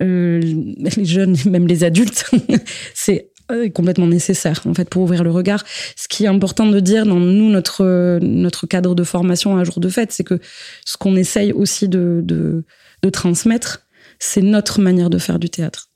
[0.00, 2.30] les jeunes, même les adultes,
[2.94, 5.64] c'est est complètement nécessaire en fait pour ouvrir le regard.
[5.96, 9.80] Ce qui est important de dire dans nous notre notre cadre de formation à jour
[9.80, 10.38] de fête, c'est que
[10.84, 12.64] ce qu'on essaye aussi de, de,
[13.02, 13.86] de transmettre,
[14.18, 15.88] c'est notre manière de faire du théâtre.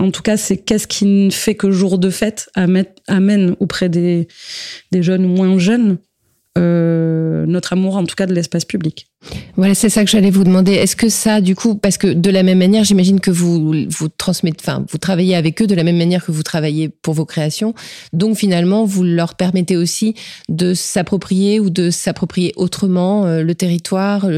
[0.00, 2.50] En tout cas, c'est qu'est-ce qui fait que jour de fête
[3.06, 4.26] amène auprès des,
[4.90, 5.98] des jeunes moins jeunes
[6.56, 9.08] euh, notre amour, en tout cas, de l'espace public.
[9.56, 10.72] Voilà, c'est ça que j'allais vous demander.
[10.72, 14.08] Est-ce que ça, du coup, parce que de la même manière, j'imagine que vous vous
[14.08, 17.24] transmettez, enfin, vous travaillez avec eux de la même manière que vous travaillez pour vos
[17.24, 17.74] créations.
[18.12, 20.14] Donc finalement, vous leur permettez aussi
[20.48, 24.28] de s'approprier ou de s'approprier autrement euh, le territoire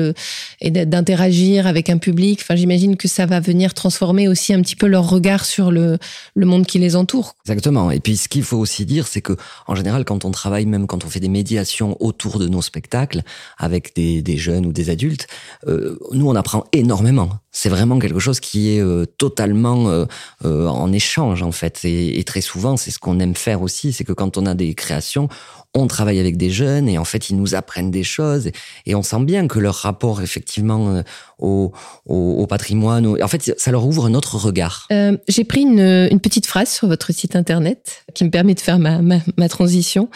[0.61, 2.41] et d'interagir avec un public.
[2.43, 5.99] Enfin, j'imagine que ça va venir transformer aussi un petit peu leur regard sur le
[6.35, 7.35] le monde qui les entoure.
[7.45, 7.91] Exactement.
[7.91, 10.87] Et puis, ce qu'il faut aussi dire, c'est que en général, quand on travaille, même
[10.87, 13.23] quand on fait des médiations autour de nos spectacles
[13.59, 15.27] avec des, des jeunes ou des adultes,
[15.67, 17.31] euh, nous on apprend énormément.
[17.51, 20.07] C'est vraiment quelque chose qui est euh, totalement euh,
[20.45, 21.85] en échange en fait.
[21.85, 24.55] Et, et très souvent, c'est ce qu'on aime faire aussi, c'est que quand on a
[24.55, 25.29] des créations,
[25.75, 28.51] on travaille avec des jeunes et en fait ils nous apprennent des choses
[28.87, 31.03] et on sent bien que leur rapport effectivement euh,
[31.39, 31.73] au,
[32.07, 34.87] au, patrimoine, en fait ça leur ouvre un autre regard.
[34.91, 38.79] Euh, J'ai pris une, petite phrase sur votre site internet qui me permet de faire
[38.79, 40.09] ma, ma, transition.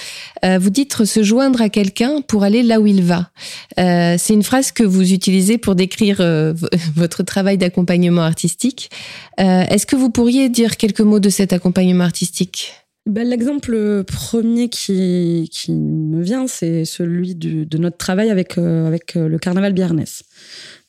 [0.44, 3.30] Euh, vous dites se joindre à quelqu'un pour aller là où il va.
[3.76, 6.16] C'est une phrase que vous utilisez pour décrire
[6.96, 8.90] votre travail d'accompagnement artistique.
[9.38, 12.72] Est-ce que vous pourriez dire quelques mots de cet accompagnement artistique?
[13.06, 19.38] Ben, L'exemple premier qui, me vient, c'est celui de notre travail avec, euh, euh, le
[19.38, 20.22] Carnaval Biarnès.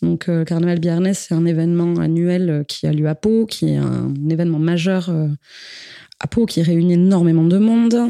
[0.01, 3.69] Donc, euh, le Carnaval Biarnès, c'est un événement annuel qui a lieu à Pau, qui
[3.69, 5.13] est un, événement majeur
[6.19, 8.09] à Pau, qui réunit énormément de monde,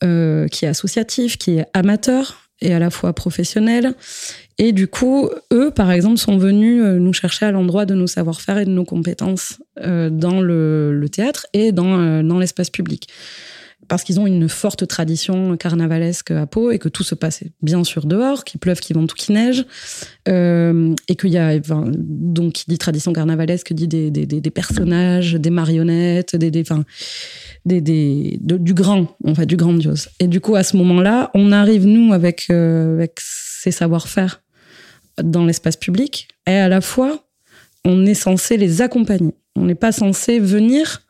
[0.00, 3.94] qui est associatif, qui est amateur et à la fois professionnel.
[4.58, 8.58] Et du coup, eux, par exemple, sont venus nous chercher à l'endroit de nos savoir-faire
[8.58, 13.08] et de nos compétences dans le, théâtre et dans, dans l'espace public
[13.88, 17.84] parce qu'ils ont une forte tradition carnavalesque à Pau et que tout se passe bien
[17.84, 19.64] sûr dehors, qu'il pleuve, qu'il vente ou qu'il neige,
[20.28, 25.50] euh, et qu'il y a donc qui dit tradition carnavalesque dit des, des, personnages, des
[25.50, 26.84] marionnettes, des, des, enfin,
[27.64, 27.80] des
[28.40, 30.08] du grand, en fait, du grandiose.
[30.20, 34.42] Et du coup, à ce moment-là, on arrive nous avec euh, avec ces savoir-faire
[35.22, 37.24] dans l'espace public, et à la fois,
[37.84, 39.34] on est censé les accompagner.
[39.56, 41.02] On n'est pas censé venir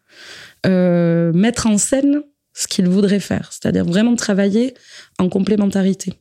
[0.67, 2.23] euh, mettre en scène
[2.55, 4.75] ce qu'ils voudraient faire, c'est-à-dire vraiment travailler
[5.19, 6.15] en complémentarité.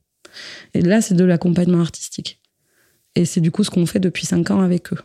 [0.73, 2.39] Et là, c'est de l'accompagnement artistique.
[3.15, 4.99] Et c'est du coup ce qu'on fait depuis cinq ans avec eux.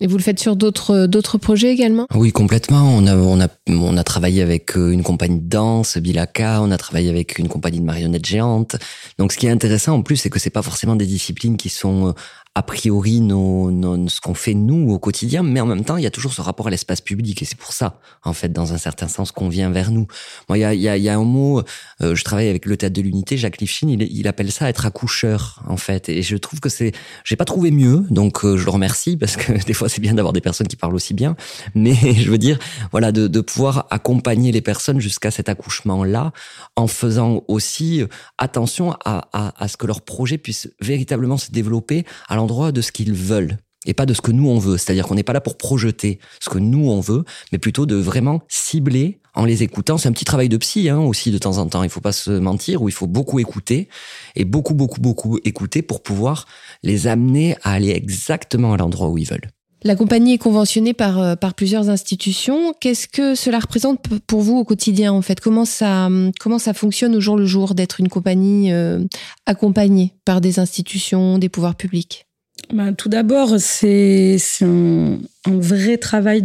[0.00, 2.06] Et vous le faites sur d'autres d'autres projets également?
[2.14, 2.96] Oui, complètement.
[2.96, 6.62] On a on a on a travaillé avec euh, une compagnie de danse, Bilaka.
[6.62, 8.76] On a travaillé avec une compagnie de marionnettes géantes.
[9.18, 11.68] Donc, ce qui est intéressant en plus, c'est que c'est pas forcément des disciplines qui
[11.68, 12.12] sont euh,
[12.58, 16.02] a priori nos, nos, ce qu'on fait nous au quotidien, mais en même temps, il
[16.02, 18.72] y a toujours ce rapport à l'espace public, et c'est pour ça, en fait, dans
[18.72, 20.08] un certain sens, qu'on vient vers nous.
[20.48, 21.62] Moi, il y a, y, a, y a un mot,
[22.02, 24.86] euh, je travaille avec le théâtre de l'unité, Jacques Lifshin, il, il, appelle ça être
[24.86, 26.90] accoucheur, en fait, et je trouve que c'est,
[27.22, 30.14] j'ai pas trouvé mieux, donc euh, je le remercie, parce que des fois, c'est bien
[30.14, 31.36] d'avoir des personnes qui parlent aussi bien,
[31.76, 32.58] mais je veux dire,
[32.90, 36.32] voilà, de, de pouvoir accompagner les personnes jusqu'à cet accouchement-là,
[36.74, 38.02] en faisant aussi
[38.36, 42.04] attention à, à, à ce que leur projet puisse véritablement se développer
[42.48, 44.78] l'endroit de ce qu'ils veulent et pas de ce que nous on veut.
[44.78, 47.94] C'est-à-dire qu'on n'est pas là pour projeter ce que nous on veut, mais plutôt de
[47.94, 49.98] vraiment cibler en les écoutant.
[49.98, 51.82] C'est un petit travail de psy hein, aussi de temps en temps.
[51.82, 53.88] Il faut pas se mentir, où il faut beaucoup écouter
[54.34, 56.46] et beaucoup beaucoup beaucoup écouter pour pouvoir
[56.82, 59.50] les amener à aller exactement à l'endroit où ils veulent.
[59.84, 62.74] La compagnie est conventionnée par, euh, par plusieurs institutions.
[62.80, 65.38] Qu'est-ce que cela représente pour vous au quotidien en fait?
[65.38, 66.08] Comment ça,
[66.40, 69.04] comment ça fonctionne au jour le jour d'être une compagnie euh,
[69.46, 72.27] accompagnée par des institutions, des pouvoirs publics?
[72.72, 76.44] Ben, tout d'abord, c'est un, vrai travail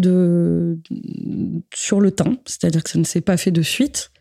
[1.74, 4.12] sur le temps, c'est-à-dire que ça ne s'est pas fait de suite.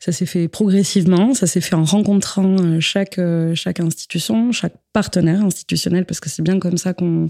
[0.00, 4.72] Ça s'est fait progressivement, ça s'est fait en rencontrant euh, chaque, euh, chaque institution, chaque
[4.94, 7.28] partenaire institutionnel, parce que c'est bien comme ça qu'on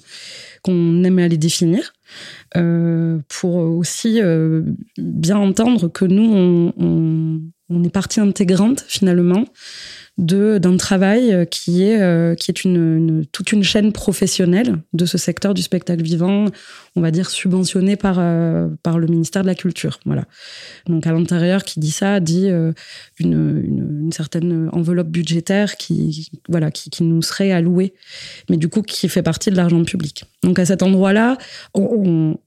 [0.63, 1.93] qu'on aime les définir,
[2.57, 4.21] euh, pour aussi
[4.99, 9.45] bien entendre que nous, on, on est partie intégrante finalement
[10.21, 15.55] d'un travail euh, qui est euh, qui est toute une chaîne professionnelle de ce secteur
[15.55, 16.45] du spectacle vivant,
[16.95, 19.99] on va dire subventionné par euh, par le ministère de la Culture.
[20.05, 20.25] Voilà.
[20.87, 22.75] Donc à l'intérieur, qui dit ça dit une,
[23.19, 27.95] une, certaine enveloppe budgétaire qui voilà qui, nous serait allouée,
[28.51, 30.25] mais du coup qui fait partie de l'argent public.
[30.43, 31.39] Donc à cet endroit-là,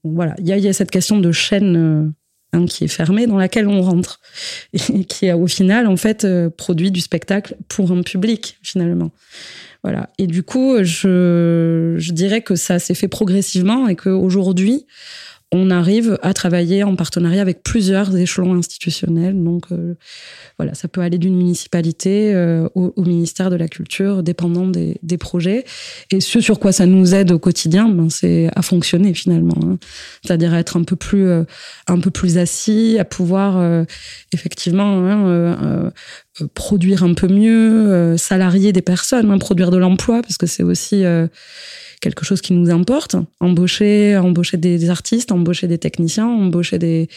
[0.04, 2.12] voilà, il y a cette question de chaîne
[2.54, 4.20] hein, qui est fermée, dans laquelle on rentre,
[4.72, 9.10] et qui a au final en fait euh, produit du spectacle pour un public finalement.
[9.82, 10.08] Voilà.
[10.16, 14.86] Et du coup, je, je dirais que ça s'est fait progressivement et qu'aujourd'hui,
[15.54, 19.40] on arrive à travailler en partenariat avec plusieurs échelons institutionnels.
[19.40, 19.94] Donc euh,
[20.58, 25.64] voilà, ça peut aller d'une municipalité euh, au, ministère de la Culture, dépendant des, projets.
[26.10, 29.56] Et ce sur quoi ça nous aide au quotidien, ben, c'est à fonctionner finalement.
[29.62, 29.78] Hein.
[30.24, 31.44] C'est-à-dire à être un peu plus, euh,
[31.86, 33.84] un peu plus assis, à pouvoir
[34.32, 35.92] effectivement hein,
[36.54, 41.04] produire un peu mieux, salarier des personnes, hein, produire de l'emploi, parce que c'est aussi
[42.04, 43.16] quelque chose qui nous importe.
[43.40, 47.08] Embaucher, embaucher des, artistes, des techniciens, embaucher des,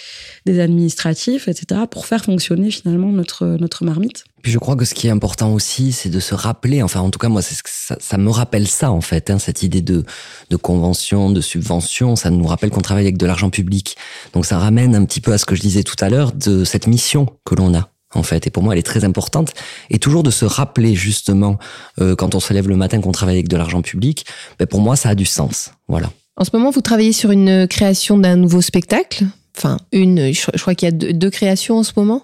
[0.48, 4.24] administratifs, etc., pour faire fonctionner finalement notre, notre marmite.
[4.42, 7.10] Puis je crois que ce qui est important aussi, c'est de se rappeler, enfin en
[7.10, 10.06] tout cas moi, ça, ça me rappelle ça en fait, hein, cette idée de,
[10.50, 13.98] de convention, de subvention, ça nous rappelle qu'on travaille avec de l'argent public.
[14.34, 16.64] Donc ça ramène un petit peu à ce que je disais tout à l'heure de
[16.64, 18.48] cette mission que l'on a en fait.
[18.48, 19.54] Et pour moi, elle est très importante.
[19.90, 21.58] Et toujours de se rappeler justement,
[22.02, 24.26] euh, quand on se lève le matin, qu'on travaille avec de l'argent public,
[24.60, 25.72] ben pour moi, ça a du sens.
[25.88, 26.12] Voilà.
[26.38, 29.26] En ce moment, vous travaillez sur une création d'un nouveau spectacle
[29.58, 32.24] enfin une, je, crois qu'il y a deux, créations en ce moment.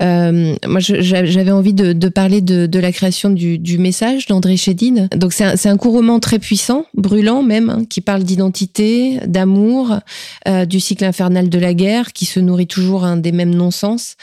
[0.00, 5.08] Euh, moi, j'avais envie de, parler de, la création du, message d'André Chédid.
[5.14, 9.98] Donc c'est un, un court roman très puissant, brûlant même, hein, qui parle d'identité, d'amour,
[10.46, 14.16] euh, du cycle infernal de la guerre, qui se nourrit toujours hein, des mêmes non-sens.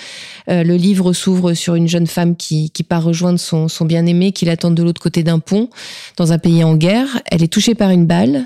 [0.49, 4.31] Euh, le livre s'ouvre sur une jeune femme qui, qui part rejoindre son, son bien-aimé,
[4.31, 5.69] qui l'attend de l'autre côté d'un pont,
[6.17, 7.21] dans un pays en guerre.
[7.25, 8.45] Elle est touchée par une balle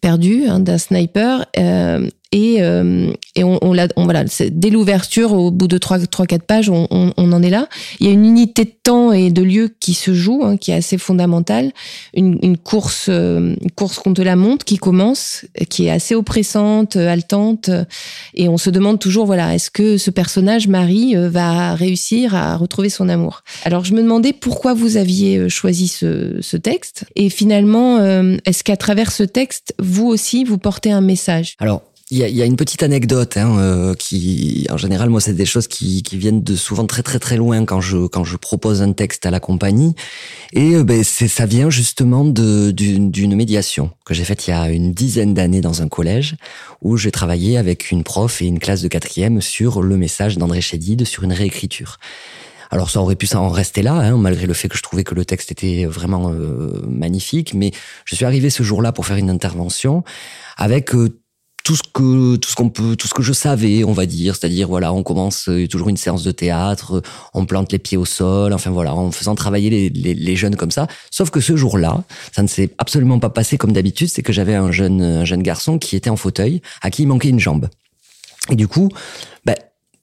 [0.00, 1.44] perdue hein, d'un sniper
[2.32, 6.44] et, euh, et on, on, on voilà, dès l'ouverture, au bout de trois, trois, quatre
[6.44, 7.68] pages, on, on, on, en est là.
[8.00, 10.70] Il y a une unité de temps et de lieu qui se joue, hein, qui
[10.70, 11.72] est assez fondamentale.
[12.14, 16.96] Une, une course, euh, une course contre la montre qui commence, qui est assez oppressante,
[16.96, 17.70] euh, haletante,
[18.34, 22.90] et on se demande toujours, voilà, est-ce que ce personnage Marie va réussir à retrouver
[22.90, 23.42] son amour?
[23.64, 27.98] Alors je me demandais pourquoi vous aviez choisi ce, ce texte, et finalement,
[28.44, 31.54] est-ce qu'à travers ce texte, vous aussi, vous portez un message?
[31.58, 35.20] Alors il y a, y a, une petite anecdote hein, euh, qui, en général, moi,
[35.20, 38.24] c'est des choses qui, qui, viennent de souvent très très très loin quand je quand
[38.24, 39.94] je propose un texte à la compagnie,
[40.52, 44.54] et euh, ben c'est ça vient justement de d'une médiation que j'ai faite il y
[44.54, 46.36] a une dizaine d'années dans un collège
[46.80, 50.62] où j'ai travaillé avec une prof et une classe de quatrième sur le message d'André
[50.62, 51.98] Chédid sur une réécriture.
[52.70, 55.14] Alors ça aurait pu en rester là, hein, malgré le fait que je trouvais que
[55.14, 57.70] le texte était vraiment euh, magnifique, mais
[58.04, 60.04] je suis arrivé ce jour-là pour faire une intervention
[60.56, 60.92] avec
[61.64, 64.36] tout ce que tout ce qu'on peut tout ce que je savais on va dire.
[64.36, 67.02] C'est-à-dire voilà on commence euh, toujours une séance de théâtre
[67.34, 70.70] on plante les pieds au sol enfin voilà en faisant travailler les, les, jeunes comme
[70.70, 70.86] ça.
[71.10, 74.54] Sauf que ce jour-là ça ne s'est absolument pas passé comme d'habitude c'est que j'avais
[74.54, 77.68] un jeune un jeune garçon qui était en fauteuil à qui il manquait une jambe.
[78.50, 78.88] Et du coup
[79.44, 79.56] ben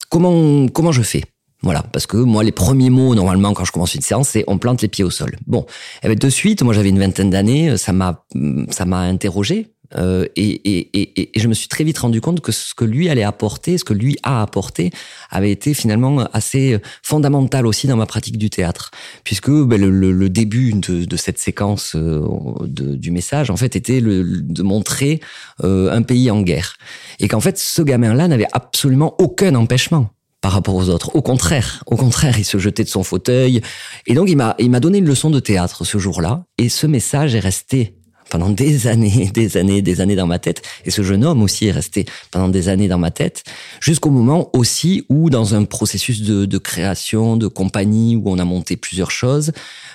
[0.09, 1.23] comment comment je fais?
[1.61, 4.59] Voilà, parce que moi, les premiers mots, normalement, quand je commence une séance, c'est on
[4.59, 5.35] plante les pieds au sol.
[5.47, 5.63] Bon, et
[6.03, 8.23] eh ben, de suite, moi, j'avais une vingtaine d'années, ça m'a,
[8.69, 12.85] ça m'a interrogé, euh, et, je me suis très vite rendu compte que ce que
[12.85, 14.91] lui allait apporter, ce que lui a apporté,
[15.29, 18.91] avait été finalement assez fondamental aussi dans ma pratique du théâtre,
[19.23, 22.21] puisque ben, le, début de, cette séquence euh,
[22.67, 25.19] du message, en fait, était de montrer
[25.63, 26.75] euh, un pays en guerre,
[27.19, 30.09] et qu'en fait, ce gamin-là n'avait absolument aucun empêchement
[30.41, 31.15] par rapport aux autres.
[31.15, 33.61] Au contraire, au contraire, il se jetait de son fauteuil.
[34.05, 36.43] Et donc, il m'a, il m'a donné une leçon de théâtre ce jour-là.
[36.59, 37.94] Et ce message est resté
[38.29, 40.61] pendant des années, des années, des années dans ma tête.
[40.85, 43.43] Et ce jeune homme aussi est resté pendant des années dans ma tête,
[43.79, 48.77] jusqu'au moment aussi où, dans un processus de, création, de compagnie, où on a monté
[48.77, 49.51] plusieurs choses,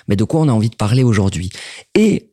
[0.07, 1.49] mais de quoi on a envie de parler aujourd'hui?
[1.95, 2.29] Et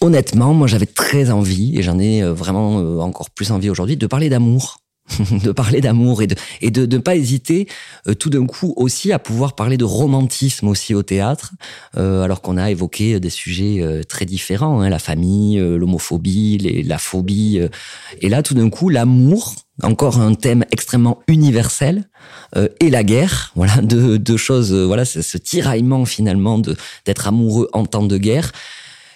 [0.00, 3.96] honnêtement, moi j'avais très envie, et j'en ai euh, vraiment euh, encore plus envie aujourd'hui,
[3.96, 4.78] de parler d'amour.
[5.44, 7.68] de parler d'amour et de et de ne pas hésiter
[8.06, 11.52] euh, tout d'un coup aussi à pouvoir parler de romantisme aussi au théâtre
[11.96, 16.98] euh, alors qu'on a évoqué des sujets euh, très différents hein, la famille l'homophobie la
[16.98, 17.60] phobie
[18.20, 22.08] et là tout d'un coup l'amour encore un thème extrêmement universel
[22.80, 27.86] et la guerre voilà deux, deux choses voilà ce tiraillement finalement de d'être amoureux en
[27.86, 28.52] temps de guerre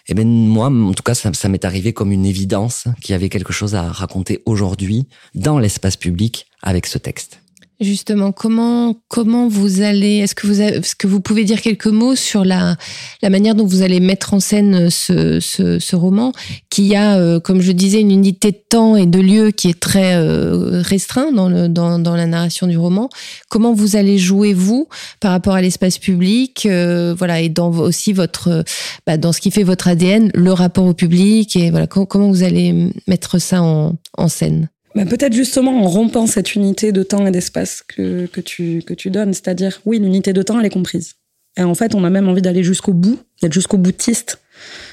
[0.09, 3.14] eh ben moi, en tout cas, ça, ça m'est arrivé comme une évidence qu'il y
[3.14, 7.40] avait quelque chose à raconter aujourd'hui dans l'espace public avec ce texte.
[7.79, 12.17] Justement, comment comment vous allez Est-ce que vous est-ce que vous pouvez dire quelques mots
[12.17, 12.77] sur la
[13.21, 16.33] la manière dont vous allez mettre en scène ce ce, ce roman
[16.71, 19.79] qui a, euh, comme je disais, une unité de temps et de lieu qui est
[19.79, 23.11] très euh, restreint dans le dans dans la narration du roman.
[23.51, 24.89] Comment vous allez jouer vous
[25.21, 28.65] par rapport à l'espace public, euh, voilà, et dans aussi votre
[29.07, 32.43] bah, dans ce qui fait votre ADN, le rapport au public et voilà comment vous
[32.43, 34.71] allez mettre ça en scène?
[34.97, 38.95] Bah, peut-être justement en rompant cette unité de temps et d'espace que, que, tu, que
[38.95, 39.35] tu donnes.
[39.35, 41.17] C'est-à-dire, oui, l'unité de temps, elle est comprise.
[41.59, 44.41] Et en fait, on a même envie d'aller jusqu'au bout, d'être jusqu'au boutiste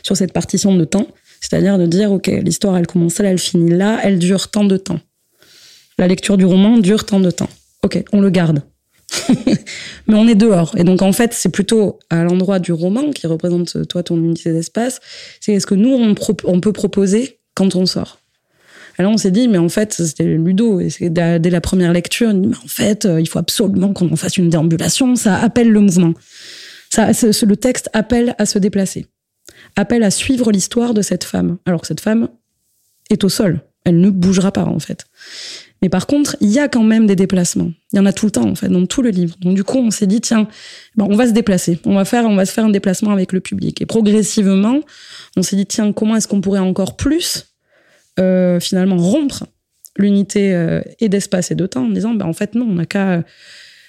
[0.04, 1.08] sur cette partition de temps.
[1.40, 4.76] C'est-à-dire de dire, OK, l'histoire, elle commence là, elle finit là, elle dure tant de
[4.76, 5.00] temps.
[5.98, 7.50] la lecture du roman dure tant de temps.
[7.84, 8.62] Ok, on le garde.
[10.08, 10.74] Mais on est dehors.
[10.78, 14.52] Et donc, en fait, c'est plutôt à l'endroit du roman qui représente, toi, ton unité
[14.52, 15.00] d'espace.
[15.40, 16.14] C'est ce que nous, on,
[16.44, 18.20] on, peut proposer quand on sort.
[18.98, 20.80] Alors, on s'est dit, mais en fait, c'était Ludo.
[20.80, 24.38] Et c'est dès la première lecture, mais en fait, il faut absolument qu'on en fasse
[24.38, 25.16] une déambulation.
[25.16, 26.14] Ça appelle le mouvement.
[26.90, 29.08] Ça, le texte appelle à se déplacer.
[29.76, 31.58] Appelle à suivre l'histoire de cette femme.
[31.66, 32.28] Alors que cette femme
[33.10, 33.62] est au sol.
[33.86, 35.06] Elle ne bougera pas, en fait.
[35.82, 37.72] Mais par contre, il y a quand même des déplacements.
[37.92, 39.36] Il y en a tout le temps, en fait, dans tout le livre.
[39.42, 40.48] Donc, du coup, on s'est dit, tiens,
[40.96, 41.80] bon, on va se déplacer.
[41.86, 43.82] On va faire, on va se faire un déplacement avec le public.
[43.82, 44.80] Et progressivement,
[45.36, 47.53] on s'est dit, tiens, comment est-ce qu'on pourrait encore plus,
[48.20, 49.46] euh, finalement, rompre
[49.98, 52.86] l'unité euh, et d'espace et de temps en disant, ben, en fait, non, on n'a
[52.86, 53.24] qu'à.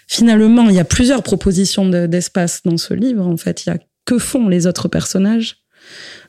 [0.07, 3.27] finalement, il y a plusieurs propositions d'espace dans ce livre.
[3.27, 5.57] En fait, il y a que font les autres personnages,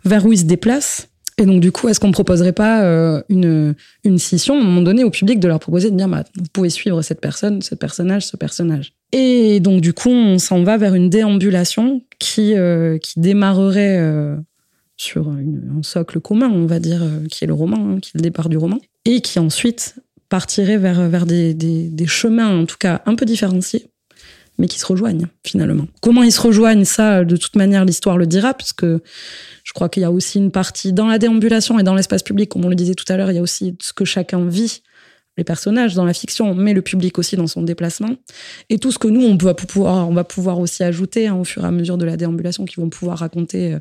[0.06, 3.22] vers où ils se déplacent et donc, du coup, est-ce qu'on ne proposerait pas euh,
[3.28, 3.76] une,
[4.06, 6.46] une scission à un moment donné au public de leur proposer de dire bah, vous
[6.54, 10.78] pouvez suivre cette personne, ce personnage, ce personnage Et donc, du coup, on s'en va
[10.78, 13.98] vers une déambulation qui, euh, qui démarrerait
[14.96, 18.18] euh, sur un socle commun, on va dire, qui est le roman, hein, qui est
[18.18, 19.96] le départ du roman, et qui ensuite
[20.30, 23.88] partirait vers, vers des, des, des chemins, en tout cas un peu différenciés,
[24.58, 25.88] mais qui se rejoignent finalement.
[26.02, 30.02] Comment ils se rejoignent, ça, de toute manière, l'histoire le dira, puisque je crois qu'il
[30.02, 32.76] y a aussi une partie dans la déambulation et dans l'espace public, comme on le
[32.76, 34.82] disait tout à l'heure, il y a aussi ce que chacun vit,
[35.38, 38.16] les personnages dans la fiction, mais le public aussi dans son déplacement.
[38.70, 39.54] Et tout ce que nous, on va
[40.24, 43.20] pouvoir, aussi ajouter hein, au fur et à mesure de la déambulation, qui vont pouvoir
[43.20, 43.80] raconter euh,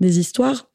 [0.00, 0.68] des histoires.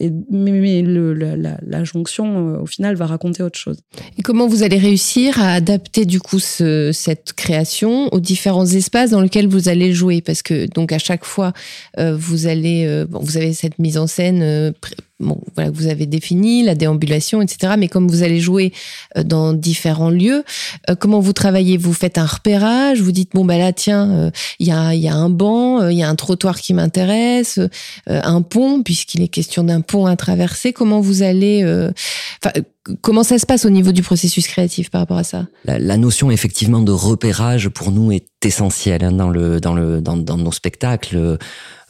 [0.00, 3.78] Et, mais, la, jonction, euh, au final, va raconter autre chose.
[4.18, 9.20] Et comment vous allez réussir à adapter du coup cette création aux différents espaces dans
[9.20, 10.20] lesquels vous allez jouer?
[10.20, 11.52] Parce que donc à chaque fois,
[11.98, 14.74] euh, vous allez, euh, vous avez cette mise en scène
[15.20, 17.74] bon, voilà, vous avez défini, la déambulation, etc.
[17.78, 18.72] Mais comme vous allez jouer
[19.16, 20.44] dans différents lieux,
[20.98, 21.76] comment vous travaillez?
[21.76, 23.00] Vous faites un repérage?
[23.00, 26.02] Vous dites bon ben là tiens, il y a, y a un banc, il y
[26.02, 27.60] a un trottoir qui m'intéresse,
[28.06, 30.72] un pont puisqu'il est question d'un pont à traverser.
[30.72, 31.92] Comment vous allez, euh,
[33.02, 35.46] comment ça se passe au niveau du processus créatif par rapport à ça?
[35.64, 40.16] La, notion effectivement de repérage pour nous est essentielle hein, dans le dans le dans,
[40.16, 41.38] nos spectacles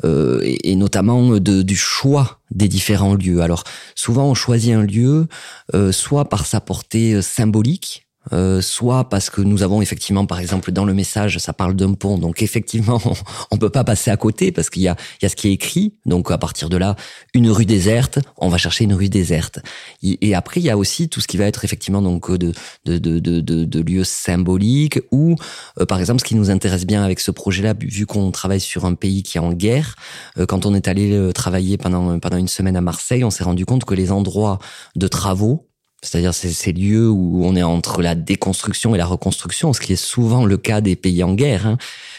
[0.05, 3.41] euh, et, notamment de, du choix des différents lieux.
[3.41, 5.27] Alors souvent on choisit un lieu
[5.75, 10.73] euh, soit par sa portée symbolique euh, soit parce que nous avons effectivement, par exemple,
[10.73, 13.01] dans le message, ça parle d'un pont, donc effectivement,
[13.51, 15.49] on, peut pas passer à côté parce qu'il y a, il y a ce qui
[15.49, 15.95] est écrit.
[16.07, 16.97] Donc à partir de là,
[17.35, 19.61] une rue déserte, on va chercher une rue déserte.
[20.03, 22.53] Et, après, il y a aussi tout ce qui va être effectivement donc de
[22.85, 25.37] de de de, de, lieux symboliques ou,
[25.81, 28.85] euh, par exemple, ce qui nous intéresse bien avec ce projet-là, vu qu'on travaille sur
[28.85, 29.97] un pays qui est en guerre,
[30.39, 33.67] euh, quand on est allé travailler pendant pendant une semaine à Marseille, on s'est rendu
[33.67, 34.59] compte que les endroits
[34.97, 35.69] de travaux
[36.05, 39.97] c'est-à-dire ces, lieux où on est entre la déconstruction et la reconstruction, ce qui est
[39.97, 41.79] souvent le cas des pays en guerre, hein,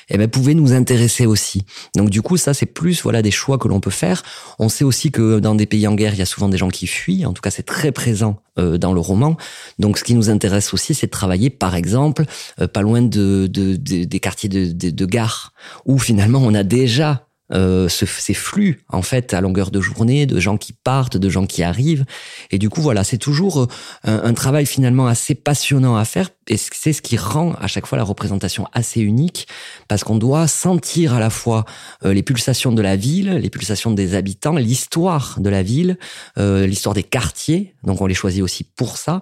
[0.10, 1.66] eh ben, pouvait nous intéresser aussi.
[1.96, 4.24] Donc du coup, ça c'est plus voilà des choix que l'on peut faire.
[4.60, 6.70] On sait aussi que dans des pays en guerre, il y a souvent des gens
[6.70, 7.26] qui fuient.
[7.26, 9.38] En tout cas, c'est très présent euh, dans le roman.
[9.80, 12.26] Donc ce qui nous intéresse aussi, c'est de travailler, par exemple,
[12.60, 15.54] euh, pas loin de, des quartiers de, de gare,
[15.86, 20.40] où finalement on a déjà euh, ces flux en fait à longueur de journée de
[20.40, 22.06] gens qui partent, de gens qui arrivent.
[22.52, 23.68] Et du coup voilà c'est toujours
[24.08, 26.30] euh, un, travail finalement assez passionnant à faire.
[26.48, 29.48] Et c'est ce qui rend à chaque fois la représentation assez unique.
[29.88, 31.66] Parce qu'on doit sentir à la fois
[32.04, 35.98] euh, les pulsations de la ville, les pulsations des habitants, l'histoire de la ville,
[36.38, 37.76] euh, l'histoire des quartiers.
[37.84, 39.22] Donc on les choisit aussi pour ça.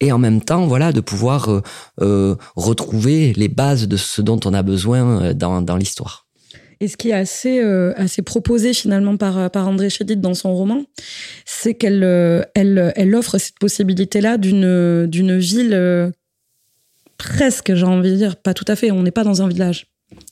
[0.00, 1.62] Et en même temps voilà de pouvoir
[1.98, 6.23] retrouver les bases de ce dont on a besoin dans, dans l'histoire.
[6.84, 10.54] Et ce qui est assez, euh, assez proposé finalement par, par André Chédid dans son
[10.54, 10.84] roman,
[11.46, 16.10] c'est qu'elle euh, elle, elle offre cette possibilité-là d'une, ville euh,
[17.16, 19.86] presque, j'ai envie de dire, pas tout à fait, on n'est pas dans un village.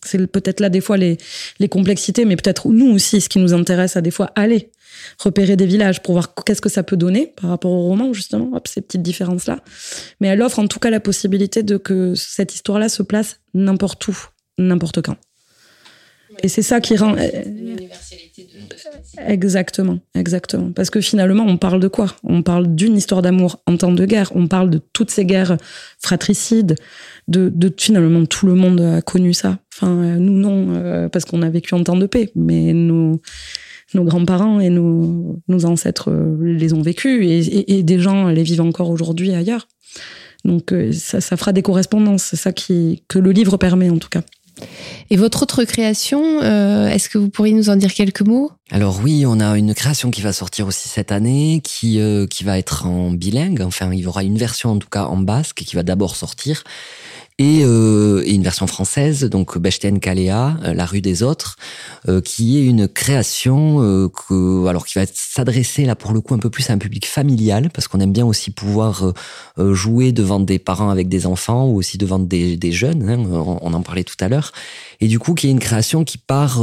[0.05, 1.17] C'est peut-être là des fois les,
[1.59, 4.71] les complexités, mais peut-être nous aussi, ce qui nous intéresse à des fois aller
[5.19, 8.55] repérer des villages pour voir qu'est-ce que ça peut donner par rapport au roman, justement,
[8.55, 9.61] hop, ces petites différences-là.
[10.21, 14.07] Mais elle offre en tout cas la possibilité de que cette histoire-là se place n'importe
[14.07, 14.19] où,
[14.59, 15.17] n'importe quand.
[16.43, 17.17] Et c'est ça qui rend.
[19.27, 20.73] Exactement, exactement.
[20.73, 22.15] Parce que finalement, on parle de quoi?
[22.25, 24.33] On parle d'une histoire d'amour en temps de guerre.
[24.35, 25.57] On parle de toutes ces guerres
[25.99, 26.77] fratricides.
[27.29, 29.59] De, de finalement, tout le monde a connu ça.
[29.75, 32.31] Enfin, nous non, euh, parce qu'on a vécu en temps de paix.
[32.35, 33.21] Mais nos,
[33.95, 38.43] nos grands-parents et nos, nos ancêtres euh, les ont vécus et, et, des gens les
[38.43, 39.69] vivent encore aujourd'hui ailleurs.
[40.45, 42.25] Donc, euh, ça, ça fera des correspondances.
[42.25, 44.23] C'est ça qui, que le livre permet, en tout cas.
[45.11, 48.51] Et votre autre création, euh, est-ce que vous pourriez nous en dire quelques mots?
[48.71, 52.45] Alors oui, on a une création qui va sortir aussi cette année, qui euh, qui
[52.45, 53.63] va être en bilingue.
[53.63, 56.65] Enfin, il y aura une version en tout cas en basque qui va d'abord sortir
[57.39, 61.57] et, euh, une version française, donc Bechten Kalea, euh, La rue des autres,
[62.09, 66.35] euh, qui est une création euh, que, alors qui va s'adresser là pour le coup
[66.35, 69.13] un peu plus à un public familial, parce qu'on aime bien aussi pouvoir
[69.59, 73.09] euh, jouer devant des parents avec des enfants ou aussi devant des, des jeunes.
[73.09, 74.53] Hein, on, on, en parlait tout à l'heure,
[75.01, 76.63] et du coup qui est une création qui part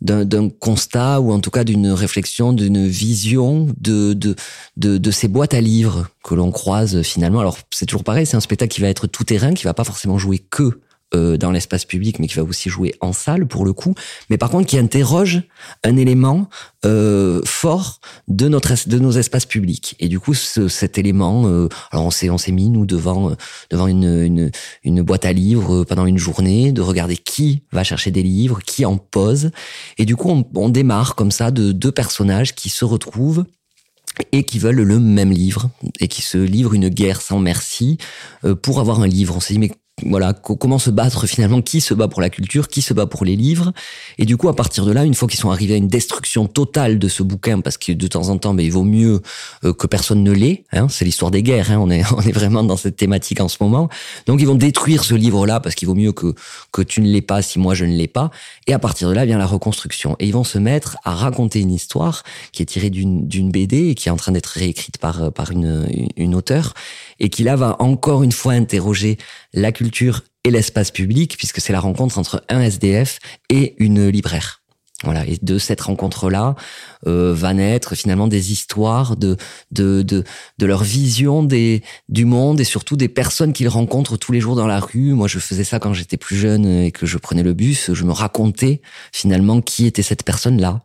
[0.00, 4.34] d'un constat ou en tout cas d'une réflexion, d'une vision de, de,
[4.76, 7.40] de, de, ces boîtes à livres que l'on croise finalement.
[7.40, 9.84] Alors c'est toujours pareil, c'est un spectacle qui va être tout terrain, qui va pas
[9.84, 10.80] forcément jouer que
[11.14, 13.94] euh, dans l'espace public, mais qui va aussi jouer en salle pour le coup,
[14.28, 15.42] mais par contre qui interroge
[15.84, 16.48] un élément
[16.84, 19.96] euh, fort de notre de nos espaces publics.
[19.98, 23.34] Et du coup, ce, cet élément, euh, alors on s'est on s'est mis nous devant
[23.70, 24.50] devant une, une,
[24.84, 28.84] une boîte à livres pendant une journée, de regarder qui va chercher des livres, qui
[28.84, 29.50] en pose,
[29.98, 33.44] et du coup on, on démarre comme ça de deux personnages qui se retrouvent
[34.32, 37.98] et qui veulent le même livre et qui se livrent une guerre sans merci
[38.44, 39.36] euh, pour avoir un livre.
[39.36, 39.72] On s'est dit mais
[40.06, 43.24] voilà, comment se battre finalement, qui se bat pour la culture, qui se bat pour
[43.24, 43.72] les livres.
[44.18, 46.46] Et du coup, à partir de là, une fois qu'ils sont arrivés à une destruction
[46.46, 49.20] totale de ce bouquin, parce que de temps en temps, mais il vaut mieux
[49.64, 50.64] euh, que personne ne l'ait.
[50.72, 51.70] Hein, c'est l'histoire des guerres.
[51.70, 53.88] Hein, on est on est vraiment dans cette thématique en ce moment.
[54.26, 56.34] Donc ils vont détruire ce livre-là parce qu'il vaut mieux que
[56.72, 58.30] que tu ne l'aies pas si moi je ne l'ai pas.
[58.66, 60.16] Et à partir de là vient la reconstruction.
[60.18, 62.22] Et ils vont se mettre à raconter une histoire
[62.52, 65.88] qui est tirée d'une BD et qui est en train d'être réécrite par par une
[66.16, 66.74] une auteure
[67.20, 69.18] et qui là va encore une fois interroger
[69.52, 73.18] la culture et l'espace public, puisque c'est la rencontre entre un SDF
[73.50, 74.59] et une libraire.
[75.02, 76.56] Voilà, et de cette rencontre-là
[77.06, 79.38] euh, va naître finalement des histoires de
[79.70, 80.24] de de,
[80.58, 84.56] de leur vision des du monde et surtout des personnes qu'ils rencontrent tous les jours
[84.56, 85.14] dans la rue.
[85.14, 87.92] Moi, je faisais ça quand j'étais plus jeune et que je prenais le bus.
[87.94, 90.82] Je me racontais finalement qui était cette personne-là,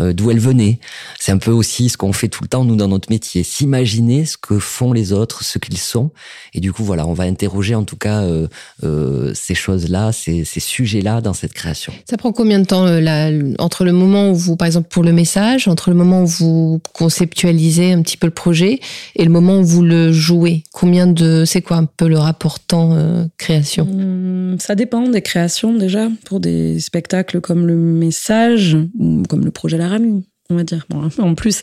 [0.00, 0.78] euh, d'où elle venait.
[1.20, 4.24] C'est un peu aussi ce qu'on fait tout le temps nous dans notre métier, s'imaginer
[4.24, 6.10] ce que font les autres, ce qu'ils sont.
[6.54, 8.48] Et du coup, voilà, on va interroger en tout cas euh,
[8.82, 11.92] euh ces choses-là, ces, ces sujets-là dans cette création.
[12.08, 15.02] Ça prend combien de temps euh, la entre le moment où vous, par exemple, pour
[15.02, 18.80] le message, entre le moment où vous conceptualisez un petit peu le projet
[19.16, 22.60] et le moment où vous le jouez Combien de, c'est quoi un peu le rapport
[22.60, 26.08] temps-création euh, Ça dépend des créations déjà.
[26.24, 30.86] Pour des spectacles comme le message ou comme le projet Laramie, on va dire.
[31.18, 31.62] En plus,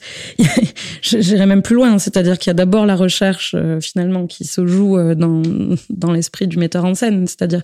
[1.01, 4.65] j'irais même plus loin, c'est-à-dire qu'il y a d'abord la recherche euh, finalement qui se
[4.65, 5.41] joue euh, dans,
[5.89, 7.61] dans l'esprit du metteur en scène, c'est-à-dire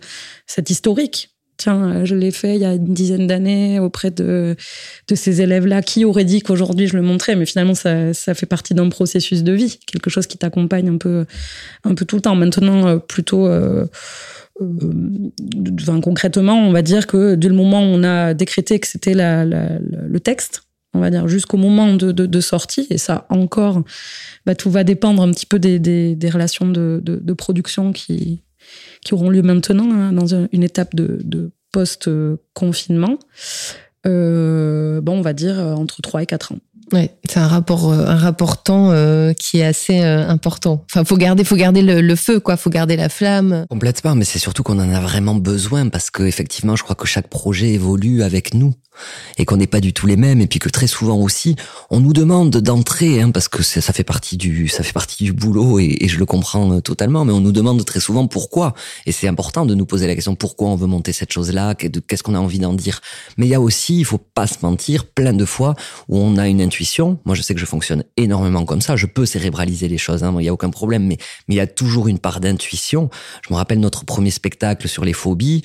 [0.48, 1.31] cette historique
[1.62, 4.56] tiens, euh, je l'ai fait il y a une dizaine d'années auprès de,
[5.08, 5.82] de ces élèves-là.
[5.82, 9.44] Qui aurait dit qu'aujourd'hui je le montrais Mais finalement, ça, ça fait partie d'un processus
[9.44, 11.26] de vie, quelque chose qui t'accompagne un peu,
[11.84, 12.36] un peu tout le temps.
[12.36, 13.48] Maintenant, euh, plutôt.
[13.48, 13.86] Euh,
[15.80, 19.14] enfin, concrètement, on va dire que dès le moment où on a décrété que c'était
[19.16, 23.82] le texte, on va dire jusqu'au moment de, de, de, sortie, et ça encore,
[24.46, 28.44] bah, tout va dépendre un petit peu des, des, des relations de, de, production qui,
[29.04, 33.18] qui auront lieu maintenant, hein, dans une étape de, post-confinement.
[34.06, 36.58] Euh, bon, on va dire euh, entre 3 et 4 ans.
[36.94, 40.84] Ouais, c'est un rapport, euh, un rapport temps euh, qui est assez euh, important.
[40.92, 42.58] Enfin, faut garder, faut garder le, feu, quoi.
[42.58, 43.66] Faut garder la flamme.
[43.70, 47.08] Complètement, mais c'est surtout qu'on en a vraiment besoin parce que effectivement, je crois que
[47.08, 48.74] chaque projet évolue avec nous
[49.38, 51.56] et qu'on n'est pas du tout les mêmes et puis que très souvent aussi
[51.90, 55.32] on nous demande d'entrer hein, parce que ça fait partie du ça fait partie du
[55.32, 58.74] boulot et, et, je le comprends totalement mais on nous demande très souvent pourquoi
[59.06, 61.74] et c'est important de nous poser la question pourquoi on veut monter cette chose là
[61.74, 63.00] qu'est-ce qu'on a envie d'en dire
[63.38, 65.74] mais il y a aussi il faut pas se mentir plein de fois
[66.10, 66.81] où on a une intuition
[67.26, 68.96] moi je sais que je fonctionne énormément comme ça.
[68.96, 71.18] Je peux cérébraliser les choses hein, il y a aucun problème mais
[71.48, 73.10] il y a toujours une part d'intuition.
[73.48, 75.64] Je me rappelle notre premier spectacle sur les phobies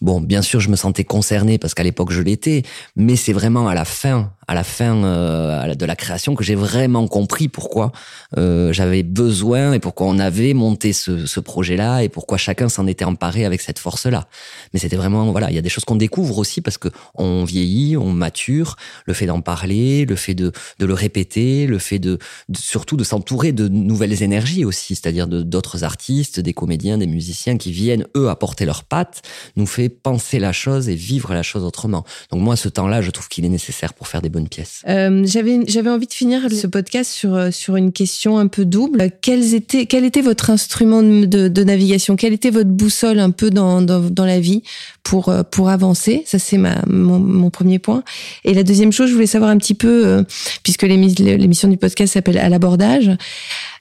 [0.00, 2.62] Bon, bien sûr, je me sentais concerné parce qu'à l'époque je l'étais,
[2.96, 6.54] mais c'est vraiment à la fin à la fin euh, de la création que j'ai
[6.54, 7.92] vraiment compris pourquoi
[8.38, 13.04] euh, j'avais besoin et pourquoi on avait monté ce, projet-là et pourquoi chacun s'en était
[13.04, 14.26] emparé avec cette force-là.
[14.72, 17.44] Mais c'était vraiment voilà, il y a des choses qu'on découvre aussi parce que on
[17.44, 22.18] vieillit, on mature, le fait d'en parler, le fait de, le répéter, le fait de,
[22.56, 27.70] surtout de s'entourer de nouvelles énergies aussi, c'est-à-dire d'autres artistes, des comédiens, des musiciens qui
[27.70, 29.22] viennent eux apporter leurs pattes,
[29.56, 32.04] nous fait penser la chose et vivre la chose autrement.
[32.30, 34.82] Donc moi, ce temps-là, je trouve qu'il est nécessaire pour faire des bonnes pièces.
[34.88, 39.10] Euh, j'avais envie de finir ce podcast sur euh, sur une question un peu double.
[39.22, 42.16] Quels étaient quel était votre instrument de, de navigation?
[42.16, 44.62] Quelle était votre boussole un peu dans dans, la vie
[45.02, 46.22] pour euh, pour avancer?
[46.26, 48.02] Ça c'est mon, premier point.
[48.44, 50.24] Et la deuxième chose, je voulais savoir un petit peu
[50.62, 53.10] puisque l'émission du podcast s'appelle à l'abordage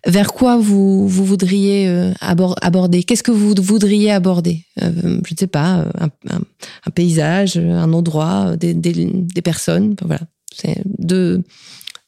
[0.07, 3.03] vers quoi vous, vous voudriez euh, aborder?
[3.03, 4.65] Qu'est-ce que vous voudriez aborder?
[4.81, 9.95] Euh, Je ne sais pas, un, un, paysage, un endroit, des, des, personnes.
[10.01, 10.21] Voilà,
[10.55, 11.43] c'est deux,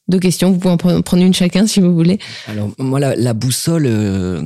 [0.07, 0.51] deux questions.
[0.51, 2.19] Vous pouvez en prendre une chacun si vous voulez.
[2.47, 4.41] Alors moi, la, boussole, euh,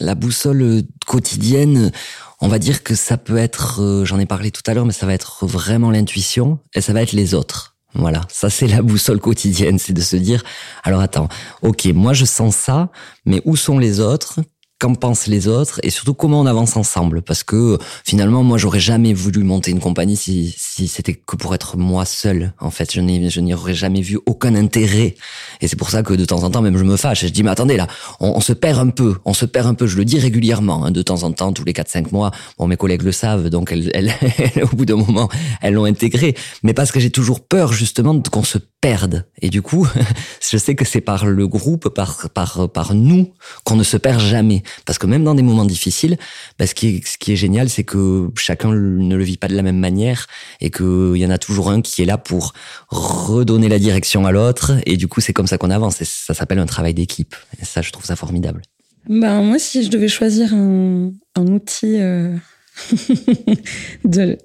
[0.00, 1.92] la boussole quotidienne,
[2.40, 5.06] on va dire que ça peut être, j'en ai parlé tout à l'heure, mais ça
[5.06, 7.75] va être vraiment l'intuition et ça va être les autres.
[7.98, 10.44] Voilà, ça c'est la boussole quotidienne, c'est de se dire,
[10.84, 11.28] alors attends,
[11.62, 12.90] ok, moi je sens ça,
[13.24, 14.40] mais où sont les autres
[14.78, 17.22] qu'en pensent les autres et surtout comment on avance ensemble.
[17.22, 21.54] Parce que finalement moi j'aurais jamais voulu monter une compagnie si si c'était que pour
[21.54, 22.92] être moi seul en fait.
[22.92, 25.16] Je n'ai je n'y aurais jamais vu aucun intérêt.
[25.60, 27.22] Et c'est pour ça que de temps en temps même je me fâche.
[27.22, 27.86] Je dis mais attendez là
[28.20, 29.16] on, se perd un peu.
[29.24, 29.86] On se perd un peu.
[29.86, 32.30] Je le dis régulièrement hein, de temps en temps tous les 4 5 mois.
[32.58, 34.12] Bon mes collègues le savent donc elles, elles,
[34.62, 35.28] au bout d'un moment
[35.62, 36.34] elles l'ont intégré.
[36.62, 39.84] Mais parce que j'ai toujours peur justement qu'on se perde et du coup
[40.50, 43.32] je sais que c'est par le groupe par par par nous
[43.64, 46.16] qu'on ne se perd jamais parce que même dans des moments difficiles,
[46.58, 49.48] bah, ce, qui est, ce qui est génial, c'est que chacun ne le vit pas
[49.48, 50.26] de la même manière
[50.60, 52.52] et qu'il y en a toujours un qui est là pour
[52.88, 54.72] redonner la direction à l'autre.
[54.86, 56.02] Et du coup, c'est comme ça qu'on avance.
[56.02, 57.34] Ça s'appelle un travail d'équipe.
[57.60, 58.62] Et ça, je trouve ça formidable.
[59.08, 61.98] Ben, moi, si je devais choisir un, un outil...
[61.98, 62.36] Euh,
[64.04, 64.36] de,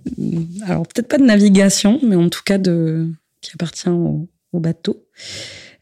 [0.66, 3.10] alors peut-être pas de navigation, mais en tout cas de,
[3.42, 5.06] qui appartient au, au bateau,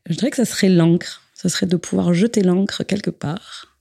[0.09, 1.21] je dirais que ça serait l'encre.
[1.33, 3.77] Ça serait de pouvoir jeter l'encre quelque part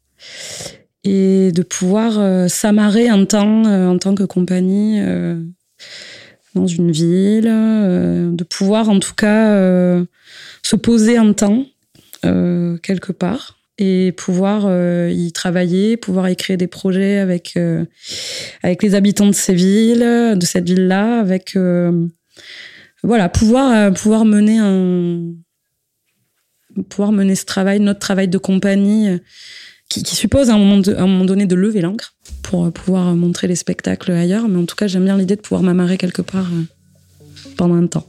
[1.05, 5.41] et de pouvoir euh, s'amarrer un temps euh, en tant que compagnie euh,
[6.55, 9.55] dans une ville, de pouvoir en tout cas
[10.63, 11.67] se poser un temps
[12.23, 14.67] quelque part et pouvoir
[15.09, 17.57] y travailler, pouvoir y créer des projets avec
[18.65, 21.57] avec les habitants de ces villes, de cette ville-là, avec
[23.03, 25.33] voilà pouvoir pouvoir mener un
[26.91, 29.19] pouvoir mener ce travail, notre travail de compagnie
[29.89, 33.47] qui, suppose à un, moment un moment donné de lever l'encre pour euh, pouvoir montrer
[33.47, 34.49] les spectacles ailleurs.
[34.49, 36.63] Mais en tout cas, j'aime bien l'idée de pouvoir m'amarrer quelque part euh,
[37.57, 38.07] pendant un temps.